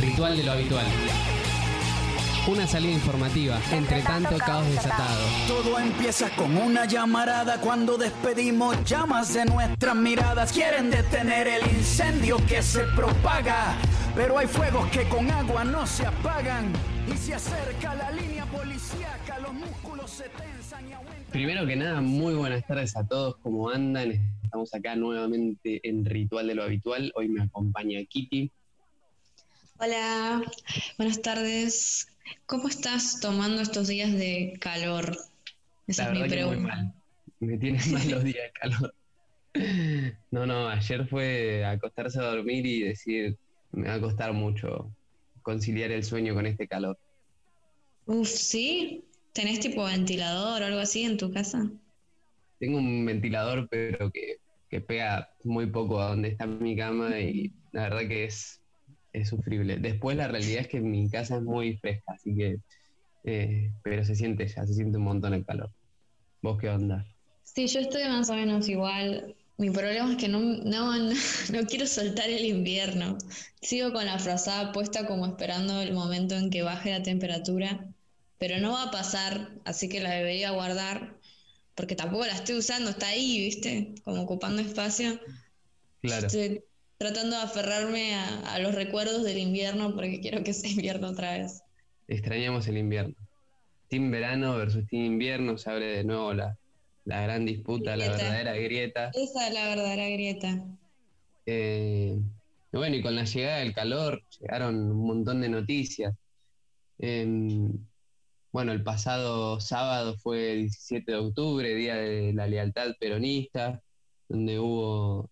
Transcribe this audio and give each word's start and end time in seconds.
Ritual 0.00 0.34
de 0.34 0.44
lo 0.44 0.52
habitual. 0.52 0.86
Una 2.48 2.66
salida 2.66 2.92
informativa, 2.92 3.60
entre 3.70 4.00
tanto 4.00 4.38
caos 4.38 4.66
desatado. 4.70 5.20
Todo 5.46 5.78
empieza 5.78 6.30
con 6.30 6.56
una 6.56 6.86
llamarada 6.86 7.60
cuando 7.60 7.98
despedimos 7.98 8.82
llamas 8.84 9.34
de 9.34 9.44
nuestras 9.44 9.94
miradas. 9.94 10.52
Quieren 10.52 10.90
detener 10.90 11.46
el 11.48 11.62
incendio 11.76 12.38
que 12.48 12.62
se 12.62 12.84
propaga, 12.96 13.76
pero 14.14 14.38
hay 14.38 14.46
fuegos 14.46 14.88
que 14.88 15.06
con 15.06 15.30
agua 15.30 15.64
no 15.64 15.86
se 15.86 16.06
apagan. 16.06 16.72
Y 17.06 17.16
se 17.18 17.34
acerca 17.34 17.94
la 17.94 18.10
línea 18.10 18.46
policíaca, 18.46 19.38
los 19.40 19.52
músculos 19.52 20.10
se 20.10 20.24
tensan 20.30 20.88
y 20.88 20.92
aumentan. 20.94 21.24
Primero 21.30 21.66
que 21.66 21.76
nada, 21.76 22.00
muy 22.00 22.34
buenas 22.34 22.66
tardes 22.66 22.96
a 22.96 23.06
todos, 23.06 23.36
¿cómo 23.42 23.68
andan? 23.68 24.12
Estamos 24.42 24.72
acá 24.74 24.96
nuevamente 24.96 25.86
en 25.86 26.06
Ritual 26.06 26.46
de 26.46 26.54
lo 26.54 26.62
Habitual. 26.62 27.12
Hoy 27.14 27.28
me 27.28 27.42
acompaña 27.42 28.00
Kitty. 28.08 28.50
Hola, 29.80 30.42
buenas 30.98 31.22
tardes. 31.22 32.06
¿Cómo 32.46 32.68
estás 32.68 33.18
tomando 33.20 33.62
estos 33.62 33.88
días 33.88 34.12
de 34.12 34.52
calor? 34.60 35.16
Esa 35.86 36.04
La 36.04 36.12
es 36.12 36.20
mi 36.20 36.28
pregunta. 36.28 36.56
muy 36.56 36.66
mal. 36.66 36.94
Me 37.40 37.58
tienen 37.58 37.80
mal 37.92 38.10
los 38.10 38.24
días 38.24 38.44
de 38.44 38.52
calor. 38.52 38.94
No, 40.30 40.46
no, 40.46 40.68
ayer 40.68 41.08
fue 41.08 41.64
acostarse 41.64 42.20
a 42.20 42.24
dormir 42.24 42.66
y 42.66 42.82
decir, 42.82 43.36
me 43.72 43.88
va 43.88 43.94
a 43.94 44.00
costar 44.00 44.32
mucho 44.32 44.94
conciliar 45.42 45.90
el 45.90 46.04
sueño 46.04 46.34
con 46.34 46.46
este 46.46 46.68
calor. 46.68 46.98
Uf, 48.04 48.28
¿sí? 48.28 49.08
¿Tenés 49.32 49.60
tipo 49.60 49.84
ventilador 49.84 50.60
o 50.60 50.66
algo 50.66 50.80
así 50.80 51.04
en 51.04 51.16
tu 51.16 51.32
casa? 51.32 51.70
Tengo 52.58 52.78
un 52.78 53.04
ventilador, 53.06 53.68
pero 53.70 54.10
que, 54.10 54.36
que 54.68 54.80
pega 54.80 55.28
muy 55.44 55.66
poco 55.70 56.00
a 56.00 56.10
donde 56.10 56.28
está 56.28 56.46
mi 56.46 56.76
cama 56.76 57.18
y 57.18 57.54
la 57.72 57.84
verdad 57.84 58.08
que 58.08 58.24
es 58.24 58.59
es 59.12 59.28
sufrible. 59.28 59.78
Después 59.78 60.16
la 60.16 60.28
realidad 60.28 60.62
es 60.62 60.68
que 60.68 60.80
mi 60.80 61.08
casa 61.08 61.36
es 61.36 61.42
muy 61.42 61.76
fresca, 61.76 62.12
así 62.12 62.34
que, 62.34 62.58
eh, 63.24 63.70
pero 63.82 64.04
se 64.04 64.14
siente 64.14 64.46
ya, 64.46 64.66
se 64.66 64.74
siente 64.74 64.98
un 64.98 65.04
montón 65.04 65.34
el 65.34 65.44
calor. 65.44 65.70
¿Vos 66.42 66.58
qué 66.58 66.68
onda? 66.68 67.06
Sí, 67.42 67.66
yo 67.66 67.80
estoy 67.80 68.04
más 68.04 68.30
o 68.30 68.34
menos 68.34 68.68
igual. 68.68 69.34
Mi 69.58 69.70
problema 69.70 70.12
es 70.12 70.16
que 70.16 70.28
no, 70.28 70.40
no, 70.40 70.96
no, 71.52 71.66
quiero 71.68 71.86
soltar 71.86 72.30
el 72.30 72.44
invierno. 72.44 73.18
Sigo 73.60 73.92
con 73.92 74.06
la 74.06 74.18
frazada 74.18 74.72
puesta 74.72 75.06
como 75.06 75.26
esperando 75.26 75.80
el 75.80 75.92
momento 75.92 76.36
en 76.36 76.50
que 76.50 76.62
baje 76.62 76.90
la 76.90 77.02
temperatura, 77.02 77.86
pero 78.38 78.58
no 78.58 78.72
va 78.72 78.84
a 78.84 78.90
pasar, 78.90 79.50
así 79.64 79.88
que 79.88 80.00
la 80.00 80.10
debería 80.10 80.50
guardar, 80.50 81.14
porque 81.74 81.94
tampoco 81.94 82.24
la 82.24 82.34
estoy 82.34 82.56
usando, 82.56 82.90
está 82.90 83.08
ahí, 83.08 83.38
¿viste? 83.38 83.94
Como 84.04 84.22
ocupando 84.22 84.62
espacio. 84.62 85.20
Claro 86.00 86.28
tratando 87.00 87.34
de 87.34 87.42
aferrarme 87.42 88.14
a, 88.14 88.58
los 88.58 88.74
recuerdos 88.74 89.24
del 89.24 89.38
invierno 89.38 89.94
porque 89.94 90.20
quiero 90.20 90.44
que 90.44 90.52
sea 90.52 90.70
invierno 90.70 91.08
otra 91.08 91.38
vez. 91.38 91.62
Extrañamos 92.08 92.68
el 92.68 92.76
invierno. 92.76 93.14
Team 93.88 94.10
verano 94.10 94.58
versus 94.58 94.86
team 94.86 95.04
invierno, 95.04 95.56
se 95.56 95.70
abre 95.70 95.86
de 95.86 96.04
nuevo 96.04 96.34
la, 96.34 96.58
gran 97.06 97.46
disputa, 97.46 97.96
la 97.96 98.06
verdadera 98.06 98.54
grieta. 98.54 99.10
Esa 99.14 99.48
es 99.48 99.54
la 99.54 99.68
verdadera 99.68 100.10
grieta. 100.10 100.62
Eh, 101.46 102.18
bueno, 102.70 102.96
y 102.96 103.02
con 103.02 103.16
la 103.16 103.24
llegada 103.24 103.60
del 103.60 103.72
calor 103.72 104.22
llegaron 104.38 104.90
un 104.90 105.06
montón 105.06 105.40
de 105.40 105.48
noticias. 105.48 106.14
Em, 106.98 107.78
bueno, 108.52 108.72
el 108.72 108.82
pasado 108.82 109.58
sábado 109.58 110.18
fue 110.18 110.52
el 110.52 110.60
17 110.64 111.12
de 111.12 111.16
octubre, 111.18 111.74
Día 111.74 111.94
de 111.94 112.34
la 112.34 112.46
Lealtad 112.46 112.90
Peronista, 113.00 113.80
donde 114.28 114.58
hubo 114.58 115.30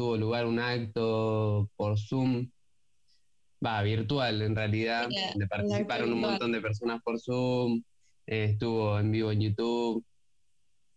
tuvo 0.00 0.16
lugar 0.16 0.46
un 0.46 0.58
acto 0.58 1.68
por 1.76 1.98
Zoom, 1.98 2.50
va, 3.62 3.82
virtual 3.82 4.40
en 4.40 4.56
realidad, 4.56 5.10
donde 5.32 5.46
participaron 5.46 6.10
un 6.14 6.20
montón 6.20 6.52
de 6.52 6.62
personas 6.62 7.02
por 7.02 7.20
Zoom, 7.20 7.82
eh, 8.26 8.44
estuvo 8.44 8.98
en 8.98 9.10
vivo 9.10 9.30
en 9.30 9.40
YouTube, 9.42 10.02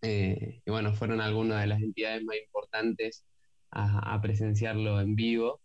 eh, 0.03 0.61
y 0.65 0.71
bueno, 0.71 0.93
fueron 0.93 1.19
algunas 1.19 1.59
de 1.59 1.67
las 1.67 1.81
entidades 1.81 2.23
más 2.23 2.37
importantes 2.45 3.25
a, 3.71 4.17
presenciarlo 4.21 5.01
en 5.01 5.15
vivo, 5.17 5.59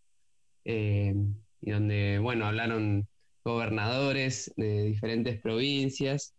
eh, 0.65 1.15
y 1.61 1.71
donde, 1.71 2.19
bueno, 2.19 2.45
hablaron 2.45 3.07
gobernadores 3.45 4.53
de 4.57 4.83
diferentes 4.83 5.41
provincias, 5.41 6.35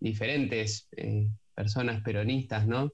diferentes 0.00 0.86
personas 1.54 2.02
peronistas, 2.02 2.66
¿no? 2.66 2.92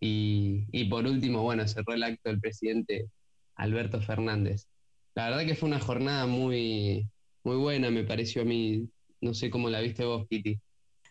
Y, 0.00 0.84
por 0.90 1.06
último, 1.06 1.42
bueno, 1.42 1.66
cerró 1.66 1.94
el 1.94 2.02
acto 2.02 2.30
el 2.30 2.40
presidente 2.40 3.08
Alberto 3.56 4.00
Fernández. 4.02 4.66
La 5.14 5.30
verdad 5.30 5.46
que 5.46 5.54
fue 5.54 5.68
una 5.68 5.80
jornada 5.80 6.26
muy, 6.26 7.06
muy 7.42 7.56
buena, 7.56 7.90
me 7.90 8.04
pareció 8.04 8.42
a 8.42 8.44
mí. 8.44 8.88
No 9.20 9.32
sé 9.32 9.48
cómo 9.48 9.70
la 9.70 9.80
viste 9.80 10.04
vos, 10.04 10.26
Kitty. 10.28 10.60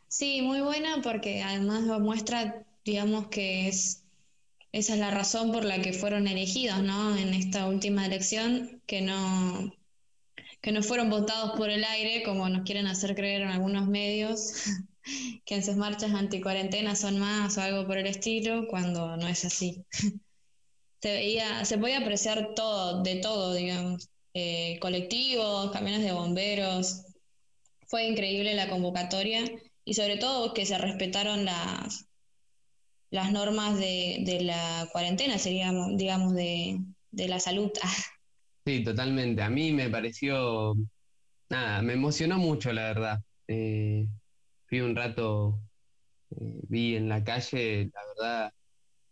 Sí, 0.07 0.41
muy 0.43 0.61
buena 0.61 1.01
porque 1.01 1.41
además 1.41 1.81
muestra, 1.99 2.63
digamos, 2.85 3.29
que 3.29 3.67
es, 3.67 4.03
esa 4.71 4.93
es 4.93 4.99
la 4.99 5.09
razón 5.09 5.51
por 5.51 5.65
la 5.65 5.81
que 5.81 5.93
fueron 5.93 6.27
elegidos, 6.27 6.83
¿no? 6.83 7.17
En 7.17 7.33
esta 7.33 7.67
última 7.67 8.05
elección, 8.05 8.81
que 8.85 9.01
no, 9.01 9.73
que 10.61 10.71
no 10.71 10.83
fueron 10.83 11.09
votados 11.09 11.57
por 11.57 11.69
el 11.69 11.83
aire, 11.83 12.23
como 12.23 12.47
nos 12.47 12.63
quieren 12.63 12.85
hacer 12.85 13.15
creer 13.15 13.41
en 13.41 13.49
algunos 13.49 13.87
medios, 13.87 14.53
que 15.45 15.55
en 15.55 15.63
sus 15.63 15.75
marchas 15.75 16.13
anticuarentena 16.13 16.95
son 16.95 17.19
más 17.19 17.57
o 17.57 17.61
algo 17.61 17.87
por 17.87 17.97
el 17.97 18.07
estilo, 18.07 18.67
cuando 18.67 19.17
no 19.17 19.27
es 19.27 19.45
así. 19.45 19.83
se 21.01 21.11
veía, 21.13 21.65
se 21.65 21.77
podía 21.77 21.99
apreciar 21.99 22.53
todo, 22.55 23.03
de 23.03 23.17
todo, 23.17 23.53
digamos, 23.53 24.09
eh, 24.33 24.79
colectivos, 24.79 25.71
camiones 25.71 26.01
de 26.01 26.13
bomberos. 26.13 27.03
Fue 27.87 28.05
increíble 28.07 28.55
la 28.55 28.69
convocatoria 28.69 29.43
y 29.85 29.93
sobre 29.93 30.17
todo 30.17 30.53
que 30.53 30.65
se 30.65 30.77
respetaron 30.77 31.45
las, 31.45 32.07
las 33.11 33.31
normas 33.31 33.77
de, 33.77 34.23
de 34.25 34.41
la 34.41 34.87
cuarentena, 34.91 35.37
seríamos, 35.37 35.97
digamos, 35.97 36.33
de, 36.33 36.79
de 37.11 37.27
la 37.27 37.39
salud. 37.39 37.71
Sí, 38.65 38.81
totalmente. 38.81 39.41
A 39.41 39.49
mí 39.49 39.73
me 39.73 39.89
pareció, 39.89 40.73
nada, 41.49 41.81
me 41.81 41.93
emocionó 41.93 42.37
mucho, 42.37 42.71
la 42.71 42.83
verdad. 42.83 43.19
Eh, 43.45 44.07
un 44.81 44.95
rato, 44.95 45.59
eh, 46.31 46.59
vi 46.69 46.95
en 46.95 47.09
la 47.09 47.23
calle, 47.23 47.91
la 47.93 48.01
verdad, 48.07 48.53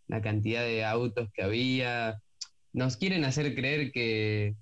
la 0.08 0.22
cantidad 0.22 0.62
de 0.62 0.84
autos 0.84 1.30
que 1.34 1.42
había. 1.42 2.20
Nos 2.72 2.96
quieren 2.96 3.24
hacer 3.24 3.54
creer 3.54 3.92
que, 3.92 4.56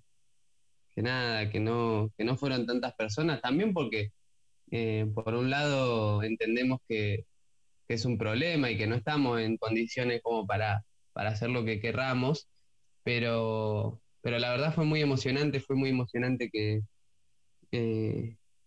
que 0.95 1.03
nada, 1.03 1.51
que 1.51 1.61
no, 1.61 2.13
que 2.17 2.25
no 2.25 2.37
fueron 2.37 2.67
tantas 2.67 2.95
personas, 2.95 3.41
también 3.43 3.75
porque 3.75 4.13
eh, 4.71 5.07
por 5.15 5.35
un 5.35 5.51
lado 5.51 6.23
entendemos 6.23 6.81
que, 6.89 7.27
es 7.89 8.05
un 8.05 8.19
problema 8.19 8.71
y 8.71 8.79
que 8.79 8.87
no 8.87 8.95
estamos 8.95 9.41
en 9.41 9.57
condiciones 9.57 10.23
como 10.23 10.47
para, 10.47 10.85
para 11.13 11.31
hacer 11.31 11.51
lo 11.51 11.65
que 11.65 11.81
querramos, 11.81 12.49
pero, 13.03 14.01
pero 14.23 14.39
la 14.39 14.51
verdad 14.51 14.75
fue 14.75 14.85
muy 14.85 15.03
emocionante, 15.03 15.59
fue 15.61 15.77
muy 15.77 15.91
emocionante 15.91 16.51
que 16.51 16.83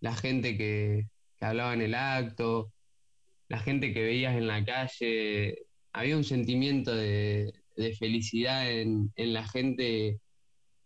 la 0.02 0.16
gente 0.16 0.58
que, 0.58 1.08
hablaba 1.44 1.74
en 1.74 1.82
el 1.82 1.96
acto, 1.96 2.72
la 3.50 3.60
gente 3.60 3.94
que 3.94 4.04
veías 4.04 4.36
en 4.36 4.48
la 4.48 4.64
calle, 4.66 5.66
había 5.94 6.18
un 6.18 6.24
sentimiento 6.24 6.94
de, 6.96 7.54
felicidad 8.00 8.70
en, 8.72 9.12
la 9.16 9.48
gente 9.48 10.20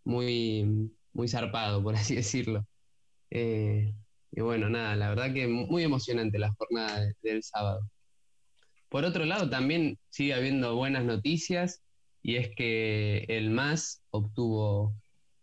muy, 0.04 0.92
muy 1.14 1.28
zarpado, 1.28 1.84
por 1.84 1.96
así 1.96 2.16
decirlo. 2.16 2.66
Eh, 3.30 3.94
y 4.32 4.42
bueno, 4.42 4.70
nada, 4.70 4.96
la 4.96 5.10
verdad 5.10 5.34
que 5.34 5.48
muy 5.48 5.84
emocionante 5.84 6.40
la 6.40 6.52
jornada 6.54 7.12
del 7.22 7.44
sábado. 7.44 7.90
Por 8.90 9.04
otro 9.04 9.26
lado, 9.26 9.50
también 9.50 9.98
sigue 10.10 10.34
habiendo 10.34 10.76
buenas 10.76 11.04
noticias 11.04 11.82
y 12.22 12.36
es 12.36 12.50
que 12.56 13.26
el 13.28 13.50
MAS 13.50 14.02
obtuvo 14.12 14.94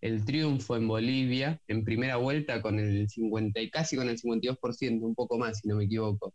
el 0.05 0.23
triunfo 0.27 0.77
en 0.77 0.87
Bolivia 0.87 1.59
en 1.67 1.83
primera 1.83 2.17
vuelta 2.17 2.61
con 2.61 2.79
el 2.79 3.09
50 3.09 3.59
y 3.63 3.71
casi 3.71 3.97
con 3.97 4.11
el 4.11 4.19
52%, 4.21 5.01
un 5.01 5.15
poco 5.15 5.39
más 5.39 5.61
si 5.61 5.69
no 5.69 5.77
me 5.77 5.85
equivoco. 5.87 6.35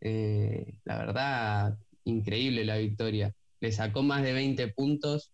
Eh, 0.00 0.78
la 0.84 0.98
verdad, 0.98 1.78
increíble 2.04 2.64
la 2.64 2.76
victoria. 2.76 3.34
Le 3.60 3.72
sacó 3.72 4.04
más 4.04 4.22
de 4.22 4.32
20 4.34 4.68
puntos 4.68 5.32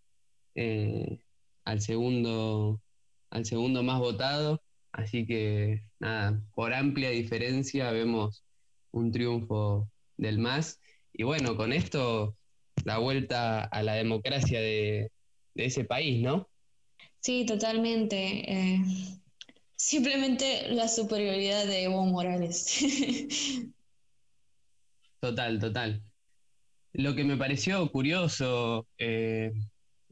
eh, 0.54 1.20
al, 1.66 1.82
segundo, 1.82 2.80
al 3.28 3.44
segundo 3.44 3.82
más 3.82 3.98
votado, 3.98 4.62
así 4.92 5.26
que 5.26 5.82
nada, 6.00 6.40
por 6.54 6.72
amplia 6.72 7.10
diferencia 7.10 7.92
vemos 7.92 8.44
un 8.92 9.12
triunfo 9.12 9.90
del 10.16 10.38
MAS. 10.38 10.80
Y 11.12 11.24
bueno, 11.24 11.54
con 11.54 11.70
esto 11.70 12.34
la 12.86 12.96
vuelta 12.96 13.62
a 13.64 13.82
la 13.82 13.92
democracia 13.92 14.60
de, 14.62 15.12
de 15.54 15.64
ese 15.66 15.84
país, 15.84 16.22
¿no? 16.22 16.48
Sí, 17.24 17.46
totalmente. 17.46 18.52
Eh, 18.52 18.82
simplemente 19.76 20.68
la 20.68 20.88
superioridad 20.88 21.64
de 21.64 21.84
Evo 21.84 22.04
Morales. 22.04 22.84
total, 25.20 25.58
total. 25.58 26.02
Lo 26.92 27.14
que 27.14 27.24
me 27.24 27.38
pareció 27.38 27.90
curioso, 27.90 28.86
eh, 28.98 29.52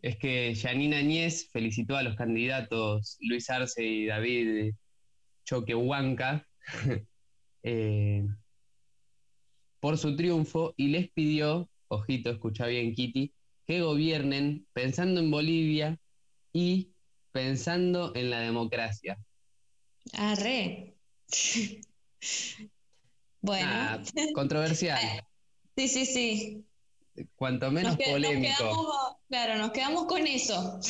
es 0.01 0.17
que 0.17 0.55
Janine 0.57 0.97
Añez 0.97 1.51
felicitó 1.53 1.97
a 1.97 2.03
los 2.03 2.17
candidatos 2.17 3.19
Luis 3.21 3.51
Arce 3.51 3.85
y 3.85 4.07
David 4.07 4.73
Choquehuanca 5.45 6.49
eh, 7.63 8.27
por 9.81 9.99
su 9.99 10.17
triunfo 10.17 10.73
y 10.79 10.89
les 10.89 11.11
pidió, 11.11 11.69
ojito, 11.89 12.31
escucha 12.31 12.67
bien 12.69 12.95
Kitty, 12.95 13.35
que 13.67 13.83
gobiernen 13.83 14.67
pensando 14.73 15.21
en 15.21 15.31
Bolivia 15.31 15.99
y 16.55 16.93
pensando 17.33 18.13
en 18.15 18.31
la 18.31 18.41
democracia. 18.41 19.19
Arre. 20.13 20.95
bueno. 23.41 23.69
Ah, 23.69 24.03
controversial. 24.35 25.01
sí, 25.77 25.89
sí, 25.89 26.07
sí. 26.07 26.65
Cuanto 27.37 27.71
menos 27.71 27.97
polémico. 27.97 29.19
claro, 29.29 29.57
nos 29.57 29.73
quedamos 29.73 30.07
con 30.07 30.27
eso. 30.27 30.81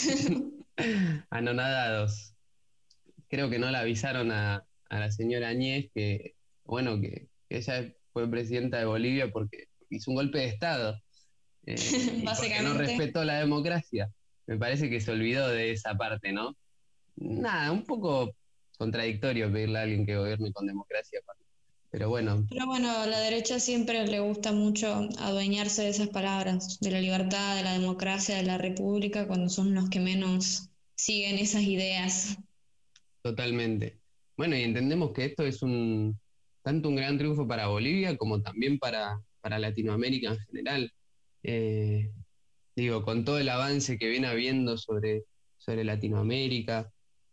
Anonadados. 1.31 2.35
Creo 3.29 3.51
que 3.51 3.59
no 3.59 3.71
le 3.71 3.79
avisaron 3.79 4.31
a, 4.31 4.65
la 4.91 5.11
señora 5.11 5.49
Añez 5.49 5.91
que, 5.95 6.37
bueno, 6.65 7.01
que, 7.01 7.29
ella 7.49 7.93
fue 8.13 8.31
presidenta 8.31 8.79
de 8.79 8.85
Bolivia 8.85 9.31
porque 9.31 9.69
hizo 9.91 10.11
un 10.11 10.17
golpe 10.17 10.39
de 10.39 10.47
Estado. 10.47 11.01
Eh, 11.67 12.23
Básicamente. 12.25 12.63
no 12.63 12.75
respetó 12.75 13.25
la 13.25 13.39
democracia. 13.39 14.11
Me 14.47 14.57
parece 14.57 14.91
que 14.91 15.01
se 15.01 15.13
olvidó 15.13 15.49
de 15.49 15.73
esa 15.73 15.97
parte, 15.97 16.33
¿no? 16.33 16.57
Nada, 17.17 17.71
un 17.73 17.85
poco 17.85 18.35
contradictorio 18.79 19.53
pedirle 19.53 19.79
a 19.79 19.83
alguien 19.83 20.07
que 20.07 20.17
gobierne 20.17 20.53
con 20.53 20.67
democracia 20.67 21.21
pero 21.93 22.09
bueno. 22.09 22.47
Pero 22.49 22.65
bueno, 22.65 22.91
a 22.91 23.07
la 23.07 23.21
derecha 23.21 23.61
siempre 23.61 24.07
le 24.07 24.19
gusta 24.21 24.51
mucho 24.51 25.11
adueñarse 25.19 25.83
de 25.83 25.91
esas 25.91 26.09
palabras, 26.09 26.81
de 26.81 26.91
la 26.91 27.03
libertad, 27.03 27.55
de 27.55 27.63
la 27.63 27.75
democracia, 27.75 28.35
de 28.37 28.45
la 28.45 28.57
república, 28.57 29.27
cuando 29.29 29.51
son 29.51 29.75
los 29.75 29.91
que 29.91 30.01
menos 30.01 30.71
siguen 30.95 31.37
esas 31.37 31.61
ideas. 31.65 32.39
Totalmente. 33.21 34.01
Bueno, 34.39 34.57
y 34.57 34.63
entendemos 34.63 35.13
que 35.13 35.27
esto 35.27 35.45
es 35.45 35.63
un 35.63 36.19
tanto 36.63 36.89
un 36.89 36.97
gran 36.97 37.19
triunfo 37.19 37.47
para 37.47 37.67
Bolivia 37.67 38.17
como 38.17 38.41
también 38.41 38.79
para, 38.79 39.21
para 39.43 39.59
Latinoamérica 39.59 40.31
en 40.31 40.39
general. 40.39 40.93
Eh, 41.43 42.11
digo, 42.77 43.03
con 43.03 43.25
todo 43.25 43.39
el 43.39 43.49
avance 43.49 43.99
que 43.99 44.09
viene 44.09 44.27
habiendo 44.27 44.77
sobre, 44.77 45.25
sobre 45.59 45.85
Latinoamérica, 45.85 46.91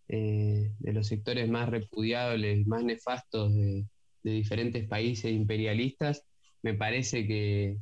eh, 0.08 0.72
de 0.80 0.94
los 0.94 1.08
sectores 1.08 1.48
más 1.50 1.70
repudiables, 1.70 2.66
más 2.66 2.84
nefastos 2.84 3.54
de, 3.54 3.86
diferentes 4.24 4.88
países 4.88 5.32
imperialistas, 5.32 6.24
me 6.62 6.74
parece 6.74 7.26
que, 7.26 7.78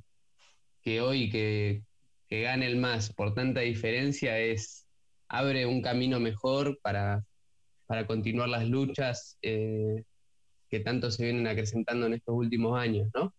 que 0.81 1.01
hoy 1.01 1.29
que, 1.29 1.83
que, 2.29 2.41
gane 2.41 2.67
el 2.67 2.77
más 2.77 3.11
por 3.13 3.33
tanta 3.33 3.61
diferencia 3.61 4.39
es 4.39 4.85
abre 5.27 5.65
un 5.65 5.81
camino 5.81 6.19
mejor 6.19 6.79
para, 6.81 7.25
para 7.85 8.05
continuar 8.07 8.49
las 8.49 8.67
luchas 8.67 9.37
eh, 9.41 10.03
que 10.69 10.79
tanto 10.81 11.11
se 11.11 11.23
vienen 11.23 11.47
acrecentando 11.47 12.05
en 12.05 12.13
estos 12.13 12.35
últimos 12.35 12.79
años, 12.79 13.09
¿no? 13.13 13.33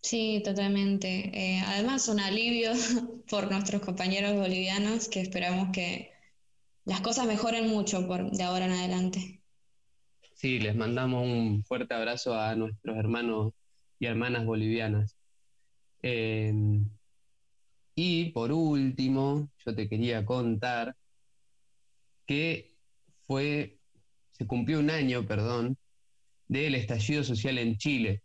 Sí, 0.00 0.42
totalmente. 0.44 1.30
Eh, 1.34 1.60
además, 1.66 2.08
un 2.08 2.20
alivio 2.20 2.72
por 3.30 3.50
nuestros 3.50 3.82
compañeros 3.82 4.34
bolivianos 4.34 5.08
que 5.08 5.20
esperamos 5.20 5.70
que 5.72 6.12
las 6.84 7.00
cosas 7.00 7.26
mejoren 7.26 7.68
mucho 7.68 8.06
por, 8.06 8.30
de 8.30 8.42
ahora 8.42 8.66
en 8.66 8.72
adelante. 8.72 9.42
Sí, 10.34 10.60
les 10.60 10.74
mandamos 10.76 11.26
un 11.26 11.64
fuerte 11.64 11.94
abrazo 11.94 12.34
a 12.34 12.54
nuestros 12.54 12.96
hermanos 12.96 13.52
y 13.98 14.06
hermanas 14.06 14.46
bolivianas. 14.46 15.16
Em, 16.00 16.88
y 17.94 18.30
por 18.30 18.52
último, 18.52 19.50
yo 19.66 19.74
te 19.74 19.88
quería 19.88 20.24
contar 20.24 20.94
que 22.24 22.76
fue, 23.26 23.78
se 24.30 24.46
cumplió 24.46 24.78
un 24.78 24.90
año, 24.90 25.26
perdón, 25.26 25.76
del 26.46 26.76
estallido 26.76 27.24
social 27.24 27.58
en 27.58 27.76
Chile. 27.76 28.22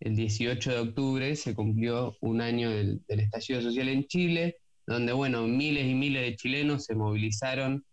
El 0.00 0.16
18 0.16 0.70
de 0.70 0.78
octubre 0.78 1.36
se 1.36 1.54
cumplió 1.54 2.16
un 2.20 2.40
año 2.40 2.70
del, 2.70 3.02
estallido 3.08 3.62
social 3.62 3.88
en 3.88 4.06
Chile, 4.06 4.58
donde, 4.86 5.12
bueno, 5.12 5.46
miles 5.46 5.86
y 5.86 5.94
miles 5.94 6.22
de 6.22 6.36
chilenos 6.36 6.84
se 6.84 6.94
movilizaron 6.94 7.84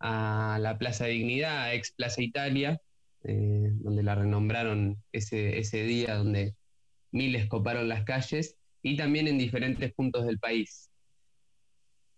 a 0.00 0.58
la 0.60 0.76
Plaza 0.78 1.06
Dignidad, 1.06 1.72
ex 1.74 1.92
Plaza 1.92 2.20
Italia, 2.20 2.80
eh, 3.24 3.70
donde 3.74 4.02
la 4.02 4.16
renombraron 4.16 5.02
ese, 5.12 5.58
ese 5.58 5.84
día, 5.84 6.16
donde 6.16 6.54
miles 7.12 7.46
coparon 7.46 7.88
las 7.88 8.04
calles, 8.04 8.56
y 8.82 8.96
también 8.96 9.28
en 9.28 9.38
diferentes 9.38 9.92
puntos 9.94 10.26
del 10.26 10.38
país. 10.38 10.90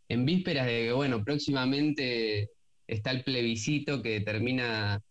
En 0.08 0.24
vísperas 0.24 0.66
de 0.66 0.86
que, 0.86 0.92
bueno, 0.92 1.22
próximamente 1.22 2.50
está 2.86 3.10
el 3.10 3.24
plebiscito 3.24 4.02
que 4.02 4.10
determina 4.10 5.02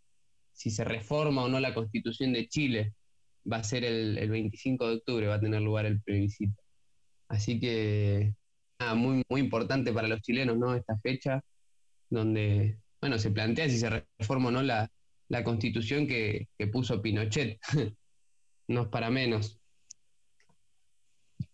si 0.52 0.70
se 0.72 0.84
reforma 0.84 1.44
o 1.44 1.50
no 1.50 1.60
la 1.60 1.74
constitución 1.74 2.34
de 2.34 2.48
Chile. 2.48 2.94
Va 3.52 3.58
a 3.58 3.64
ser 3.64 3.84
el, 3.84 4.18
el 4.18 4.30
25 4.30 4.88
de 4.88 4.96
octubre, 4.96 5.28
va 5.28 5.36
a 5.36 5.40
tener 5.42 5.62
lugar 5.62 5.86
el 5.86 6.02
plebiscito. 6.02 6.62
Así 7.28 7.60
que, 7.60 8.36
muy, 8.96 9.24
muy 9.30 9.42
importante 9.42 9.94
para 9.94 10.08
los 10.08 10.22
chilenos, 10.22 10.58
¿no? 10.58 10.76
Esta 10.76 10.98
fecha 11.00 11.44
donde, 12.10 12.78
bueno, 13.02 13.18
se 13.18 13.32
plantea 13.32 13.70
si 13.70 13.80
se 13.80 13.90
reforma 14.20 14.50
o 14.50 14.52
no 14.52 14.62
la, 14.62 14.90
constitución 15.44 16.06
que, 16.06 16.48
puso 16.72 17.02
Pinochet. 17.02 17.60
no 18.68 18.84
es 18.84 18.88
para 18.90 19.10
menos. 19.10 19.60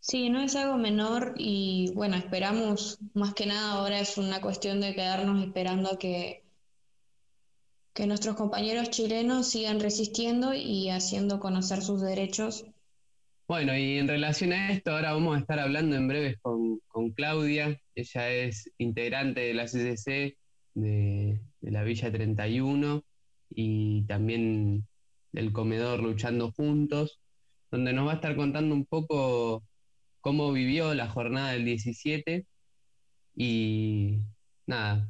Sí, 0.01 0.30
no 0.30 0.41
es 0.41 0.56
algo 0.56 0.77
menor 0.77 1.36
y 1.38 1.91
bueno, 1.94 2.15
esperamos, 2.15 3.00
más 3.13 3.33
que 3.33 3.45
nada 3.45 3.74
ahora 3.74 4.00
es 4.00 4.18
una 4.18 4.41
cuestión 4.41 4.81
de 4.81 4.95
quedarnos 4.95 5.44
esperando 5.44 5.91
a 5.91 6.00
que, 6.00 6.44
que 7.94 8.07
nuestros 8.07 8.36
compañeros 8.36 8.89
chilenos 8.89 9.47
sigan 9.47 9.80
resistiendo 9.80 10.53
y 10.53 10.89
haciendo 10.89 11.39
conocer 11.39 11.81
sus 11.81 12.01
derechos. 12.01 12.65
Bueno, 13.47 13.75
y 13.75 13.97
en 13.97 14.07
relación 14.07 14.53
a 14.53 14.71
esto, 14.71 14.91
ahora 14.91 15.13
vamos 15.13 15.36
a 15.36 15.39
estar 15.39 15.59
hablando 15.59 15.95
en 15.95 16.07
breves 16.07 16.38
con, 16.41 16.80
Claudia, 17.15 17.81
ella 17.95 18.30
es 18.30 18.71
integrante 18.77 19.41
de 19.41 19.53
la 19.56 19.65
CCC 19.65 20.38
de, 20.75 21.41
la 21.62 21.83
Villa 21.83 22.12
31 22.12 23.03
y 23.50 24.03
también 24.03 24.86
del 25.31 25.51
comedor 25.51 26.01
Luchando 26.03 26.51
Juntos, 26.51 27.19
donde 27.71 27.91
nos 27.91 28.07
va 28.07 28.12
a 28.12 28.15
estar 28.15 28.36
contando 28.36 28.75
un 28.75 28.86
poco 28.86 29.63
cómo 30.21 30.51
vivió 30.51 30.94
la 30.94 31.09
jornada 31.09 31.53
del 31.53 31.65
17 31.65 32.45
y 33.36 34.19
nada, 34.68 35.09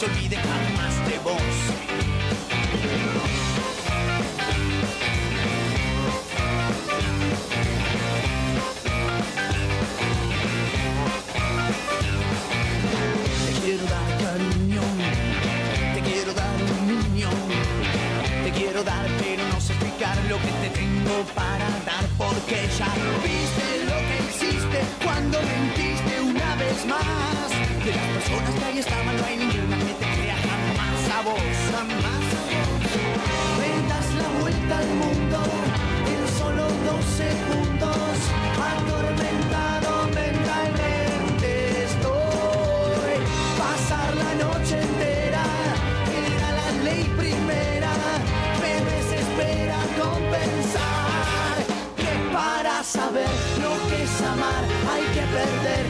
se 0.00 0.06
jamás 0.08 1.10
de 1.10 1.18
vos. 1.18 1.34
Te 13.44 13.52
quiero 13.60 13.84
dar 13.84 14.10
cariño, 14.24 14.80
te 15.92 16.00
quiero 16.00 16.32
dar 16.32 16.56
un 16.62 16.86
niño, 16.86 17.28
te 18.44 18.50
quiero 18.52 18.82
dar, 18.82 19.06
pero 19.18 19.46
no 19.48 19.60
sé 19.60 19.74
explicar 19.74 20.16
lo 20.30 20.38
que 20.38 20.52
te 20.62 20.70
tengo 20.80 21.24
para 21.34 21.68
dar 21.84 22.06
porque 22.16 22.66
ya 22.78 22.88
viste 23.22 23.84
lo 23.84 23.98
que 24.08 25.04
cuando 25.04 25.38
mentiste 25.42 26.22
una 26.22 26.56
vez 26.56 26.86
más. 26.86 28.19
Saber 53.10 53.28
lo 53.60 53.88
que 53.88 54.02
es 54.04 54.22
amar. 54.22 54.64
Hay 54.92 55.02
que 55.14 55.20
perder 55.20 55.89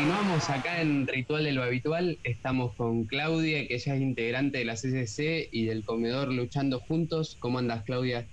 continuamos 0.00 0.48
acá 0.48 0.80
en 0.80 1.06
Ritual 1.06 1.44
de 1.44 1.52
lo 1.52 1.62
Habitual. 1.62 2.18
Estamos 2.24 2.74
con 2.74 3.04
Claudia, 3.04 3.68
que 3.68 3.74
ella 3.74 3.94
es 3.96 4.00
integrante 4.00 4.56
de 4.56 4.64
la 4.64 4.72
CCC 4.72 5.50
y 5.52 5.66
del 5.66 5.84
comedor 5.84 6.32
Luchando 6.32 6.80
Juntos. 6.80 7.36
¿Cómo 7.38 7.58
andas, 7.58 7.84
Claudia? 7.84 8.26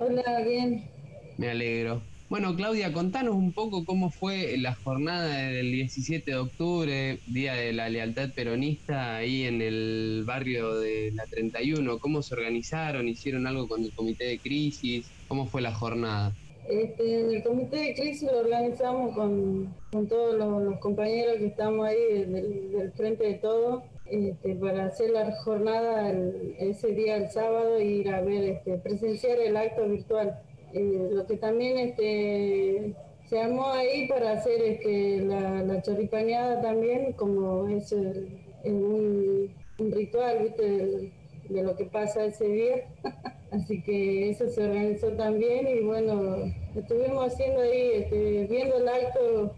Hola, 0.00 0.40
bien. 0.44 0.90
Me 1.38 1.50
alegro. 1.50 2.02
Bueno, 2.28 2.56
Claudia, 2.56 2.92
contanos 2.92 3.36
un 3.36 3.52
poco 3.52 3.84
cómo 3.84 4.10
fue 4.10 4.56
la 4.58 4.74
jornada 4.74 5.28
del 5.28 5.70
17 5.70 6.28
de 6.28 6.36
octubre, 6.36 7.20
Día 7.28 7.54
de 7.54 7.72
la 7.72 7.88
Lealtad 7.88 8.30
Peronista, 8.34 9.14
ahí 9.14 9.44
en 9.44 9.62
el 9.62 10.24
barrio 10.26 10.74
de 10.80 11.12
la 11.14 11.26
31. 11.26 12.00
¿Cómo 12.00 12.22
se 12.22 12.34
organizaron? 12.34 13.06
¿Hicieron 13.06 13.46
algo 13.46 13.68
con 13.68 13.84
el 13.84 13.92
comité 13.92 14.24
de 14.24 14.40
crisis? 14.40 15.08
¿Cómo 15.28 15.46
fue 15.46 15.62
la 15.62 15.72
jornada? 15.72 16.34
Este, 16.72 17.20
el 17.20 17.42
comité 17.42 17.76
de 17.76 17.94
crisis 17.94 18.32
lo 18.32 18.38
organizamos 18.38 19.14
con, 19.14 19.74
todos 20.08 20.34
los, 20.36 20.78
compañeros 20.78 21.36
que 21.36 21.48
estamos 21.48 21.86
ahí 21.86 22.24
del, 22.24 22.90
frente 22.96 23.24
de 23.24 23.34
todo 23.34 23.82
este, 24.06 24.54
para 24.54 24.86
hacer 24.86 25.10
la 25.10 25.30
jornada 25.42 26.10
ese 26.58 26.92
día, 26.92 27.16
el 27.16 27.28
sábado, 27.28 27.76
e 27.76 27.84
ir 27.84 28.08
a 28.08 28.22
ver, 28.22 28.44
este, 28.44 28.78
presenciar 28.78 29.38
el 29.38 29.54
acto 29.54 29.86
virtual. 29.86 30.40
Eh, 30.72 31.10
lo 31.12 31.26
que 31.26 31.36
también 31.36 31.76
este, 31.76 32.94
se 33.28 33.38
armó 33.38 33.68
ahí 33.68 34.08
para 34.08 34.32
hacer 34.32 34.62
este, 34.62 35.20
la, 35.26 35.62
la 35.62 35.82
choripaneada 35.82 36.62
también, 36.62 37.12
como 37.12 37.68
es 37.68 37.92
un 37.92 39.52
ritual 39.78 40.38
¿viste? 40.44 41.12
De, 41.52 41.62
lo 41.62 41.76
que 41.76 41.84
pasa 41.84 42.24
ese 42.24 42.48
día. 42.48 42.88
Así 43.50 43.82
que 43.82 44.30
eso 44.30 44.48
se 44.48 44.64
organizó 44.64 45.08
también 45.12 45.68
y 45.68 45.80
bueno, 45.80 46.52
estuvimos 46.74 47.32
haciendo 47.32 47.60
ahí, 47.60 47.90
este, 47.96 48.46
viendo 48.46 48.78
el 48.78 48.88
acto 48.88 49.54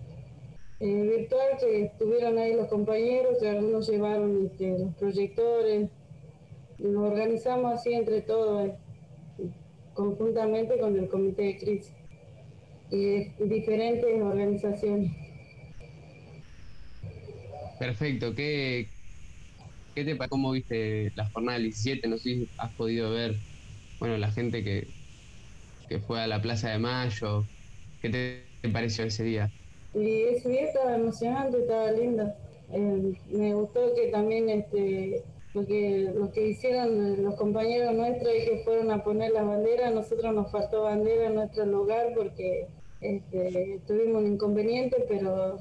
eh, 0.81 1.03
virtual 1.03 1.49
que 1.61 1.85
estuvieron 1.85 2.37
ahí 2.39 2.55
los 2.55 2.67
compañeros, 2.69 3.39
que 3.41 3.49
algunos 3.49 3.89
llevaron 3.89 4.47
este, 4.47 4.79
los 4.79 4.95
proyectores, 4.97 5.91
lo 6.79 7.03
organizamos 7.03 7.73
así 7.75 7.95
entre 7.95 8.23
todos, 8.23 8.69
eh, 8.69 8.75
conjuntamente 9.95 10.77
con 10.79 10.99
el 10.99 11.09
comité 11.09 11.43
de 11.43 11.59
crisis 11.59 11.95
y 12.91 13.05
de 13.05 13.35
diferentes 13.39 14.21
organizaciones. 14.21 15.13
Perfecto. 17.79 18.35
¿Qué, 18.35 18.89
qué 19.95 20.05
te 20.05 20.19
¿Cómo 20.29 20.51
viste 20.51 21.13
la 21.15 21.29
jornada 21.31 21.59
del 21.59 21.65
17? 21.65 22.09
No 22.09 22.17
sé 22.17 22.23
si 22.23 22.49
has 22.59 22.73
podido 22.73 23.11
ver, 23.13 23.37
bueno, 24.01 24.17
la 24.19 24.31
gente 24.31 24.65
que, 24.65 24.89
que 25.89 26.01
fue 26.01 26.21
a 26.21 26.27
la 26.27 26.43
Plaza 26.43 26.71
de 26.71 26.79
Mayo. 26.79 27.45
¿Qué 28.03 28.11
te, 28.11 28.69
pareció 28.71 29.05
ese 29.05 29.23
día? 29.23 29.51
Y 29.95 30.23
ese 30.23 30.49
día 30.49 30.63
estaba 30.63 30.97
emocionante, 30.97 31.61
estaba 31.61 31.93
lindo. 31.93 32.33
Eh, 32.73 33.15
me 33.31 33.55
gustó 33.55 33.95
que 33.95 34.09
también 34.09 34.51
este, 34.51 35.23
lo, 35.55 35.65
que, 35.65 36.11
lo 36.15 36.33
que 36.33 36.49
hicieron 36.49 37.23
los 37.23 37.35
compañeros 37.37 37.95
nuestros 37.95 38.33
que 38.33 38.63
fueron 38.65 38.91
a 38.91 39.05
poner 39.05 39.33
las 39.33 39.47
banderas, 39.47 39.95
nosotros 39.95 40.35
nos 40.35 40.51
faltó 40.51 40.83
bandera 40.83 41.27
en 41.27 41.37
nuestro 41.37 41.67
lugar 41.67 42.13
porque 42.17 42.67
este, 43.01 43.81
tuvimos 43.87 44.23
un 44.23 44.33
inconveniente, 44.33 45.05
pero 45.09 45.59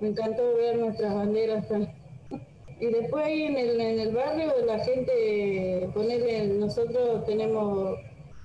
me 0.00 0.08
encantó 0.08 0.54
ver 0.56 0.78
nuestras 0.78 1.14
banderas. 1.14 1.66
Y 2.78 2.86
después 2.86 3.24
ahí 3.24 3.42
en 3.44 3.56
el, 3.56 3.80
en 3.80 4.00
el 4.00 4.14
barrio 4.14 4.52
la 4.66 4.78
gente, 4.80 5.88
ponerle, 5.94 6.46
nosotros 6.48 7.24
tenemos 7.24 7.98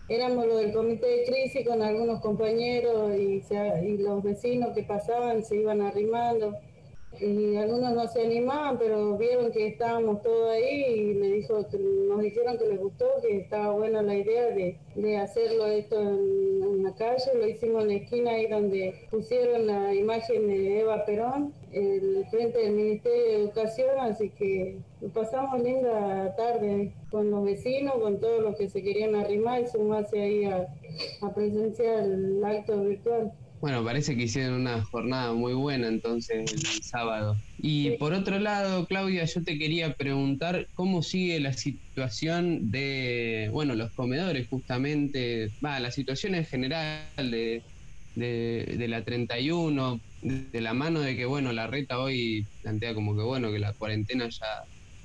éramos 0.08 0.46
los 0.46 0.60
del 0.60 0.74
comité 0.74 1.08
de 1.08 1.24
crisis 1.24 1.66
con 1.66 1.82
algunos 1.82 2.20
compañeros 2.20 3.16
y, 3.18 3.42
y 3.86 3.98
los 3.98 4.22
vecinos 4.22 4.74
que 4.76 4.84
pasaban 4.84 5.44
se 5.44 5.56
iban 5.56 5.82
arrimando 5.82 6.58
y 7.20 7.56
algunos 7.58 7.94
no 7.94 8.08
se 8.08 8.26
animaban 8.26 8.78
pero 8.80 9.18
vieron 9.18 9.52
que 9.52 9.68
estábamos 9.68 10.22
todos 10.22 10.52
ahí 10.52 10.84
y 10.86 11.14
le 11.16 11.28
dijo 11.32 11.66
nos 12.10 12.22
dijeron 12.22 12.58
que 12.58 12.68
les 12.68 12.80
gustó 12.80 13.06
que 13.22 13.38
estaba 13.38 13.74
buena 13.74 14.02
la 14.02 14.16
idea 14.16 14.48
de, 14.48 14.78
de 14.96 15.18
hacerlo 15.18 15.68
esto 15.68 16.00
en, 16.00 16.64
en 16.64 16.84
la 16.84 16.96
calle 16.96 17.32
lo 17.36 17.48
hicimos 17.48 17.84
en 17.84 17.88
la 17.90 17.94
esquina 17.96 18.32
ahí 18.32 18.48
donde 18.48 19.08
pusieron 19.12 19.68
la 19.68 19.94
imagen 19.94 20.48
de 20.48 20.80
Eva 20.80 21.06
Perón 21.06 21.54
el 21.72 22.26
frente 22.32 22.60
del 22.60 22.74
Ministerio 22.74 23.24
de 23.24 23.36
Educación 23.44 24.00
así 24.00 24.30
que 24.30 24.80
pasamos 25.10 25.62
linda 25.62 26.36
tarde 26.36 26.94
con 27.10 27.32
los 27.32 27.44
vecinos, 27.44 27.96
con 27.96 28.20
todos 28.20 28.42
los 28.42 28.56
que 28.56 28.70
se 28.70 28.84
querían 28.84 29.16
arrimar 29.16 29.62
y 29.62 29.68
sumarse 29.68 30.22
ahí 30.22 30.46
a, 30.46 30.68
a 31.22 31.34
presenciar 31.34 32.04
el 32.04 32.44
acto 32.44 32.84
virtual. 32.84 33.32
Bueno, 33.62 33.84
parece 33.84 34.18
que 34.18 34.24
hicieron 34.24 34.62
una 34.62 34.84
jornada 34.84 35.34
muy 35.34 35.54
buena 35.54 35.88
entonces 35.88 36.52
el 36.52 36.84
sábado. 36.84 37.36
Y 37.60 37.92
por 37.92 38.12
otro 38.14 38.40
lado, 38.40 38.88
Claudia, 38.88 39.24
yo 39.26 39.44
te 39.44 39.60
quería 39.60 39.94
preguntar 39.94 40.68
cómo 40.74 41.04
sigue 41.04 41.40
la 41.40 41.54
situación 41.54 42.72
de, 42.72 43.50
bueno, 43.54 43.76
los 43.76 43.92
comedores 43.92 44.48
justamente, 44.50 45.52
va, 45.64 45.80
la 45.80 45.92
situación 45.92 46.34
en 46.34 46.46
general 46.46 47.06
de, 47.18 47.62
de, 48.16 48.76
de 48.80 48.88
la 48.88 49.06
31, 49.06 50.02
de, 50.24 50.62
la 50.62 50.74
mano 50.74 51.00
de 51.02 51.16
que, 51.16 51.26
bueno, 51.26 51.54
la 51.54 51.68
reta 51.68 52.00
hoy 52.00 52.48
plantea 52.64 52.96
como 52.96 53.16
que, 53.16 53.22
bueno, 53.22 53.52
que 53.52 53.60
la 53.60 53.74
cuarentena 53.74 54.28
ya, 54.28 54.48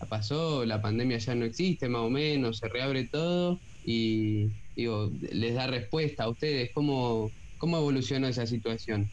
ya 0.00 0.06
pasó, 0.06 0.64
la 0.64 0.80
pandemia 0.80 1.18
ya 1.18 1.34
no 1.34 1.44
existe 1.44 1.90
más 1.90 2.00
o 2.00 2.08
menos, 2.08 2.56
se 2.56 2.68
reabre 2.68 3.06
todo 3.12 3.60
y, 3.84 4.48
digo, 4.75 5.12
les 5.30 5.54
da 5.54 5.66
respuesta 5.66 6.25
a 6.25 6.30
ustedes, 6.30 6.70
¿cómo, 6.72 7.30
cómo 7.58 7.78
evolucionó 7.78 8.26
esa 8.28 8.46
situación? 8.46 9.08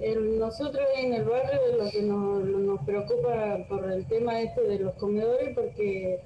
El- 0.00 0.38
nosotros 0.38 0.84
en 0.96 1.12
el 1.14 1.24
barrio 1.24 1.60
lo 1.78 1.90
que 1.90 2.02
nos, 2.02 2.44
nos 2.44 2.80
preocupa 2.84 3.58
por 3.68 3.90
el 3.90 4.06
tema 4.06 4.40
este 4.40 4.62
de 4.62 4.78
los 4.78 4.94
comedores, 4.94 5.54
porque, 5.54 6.20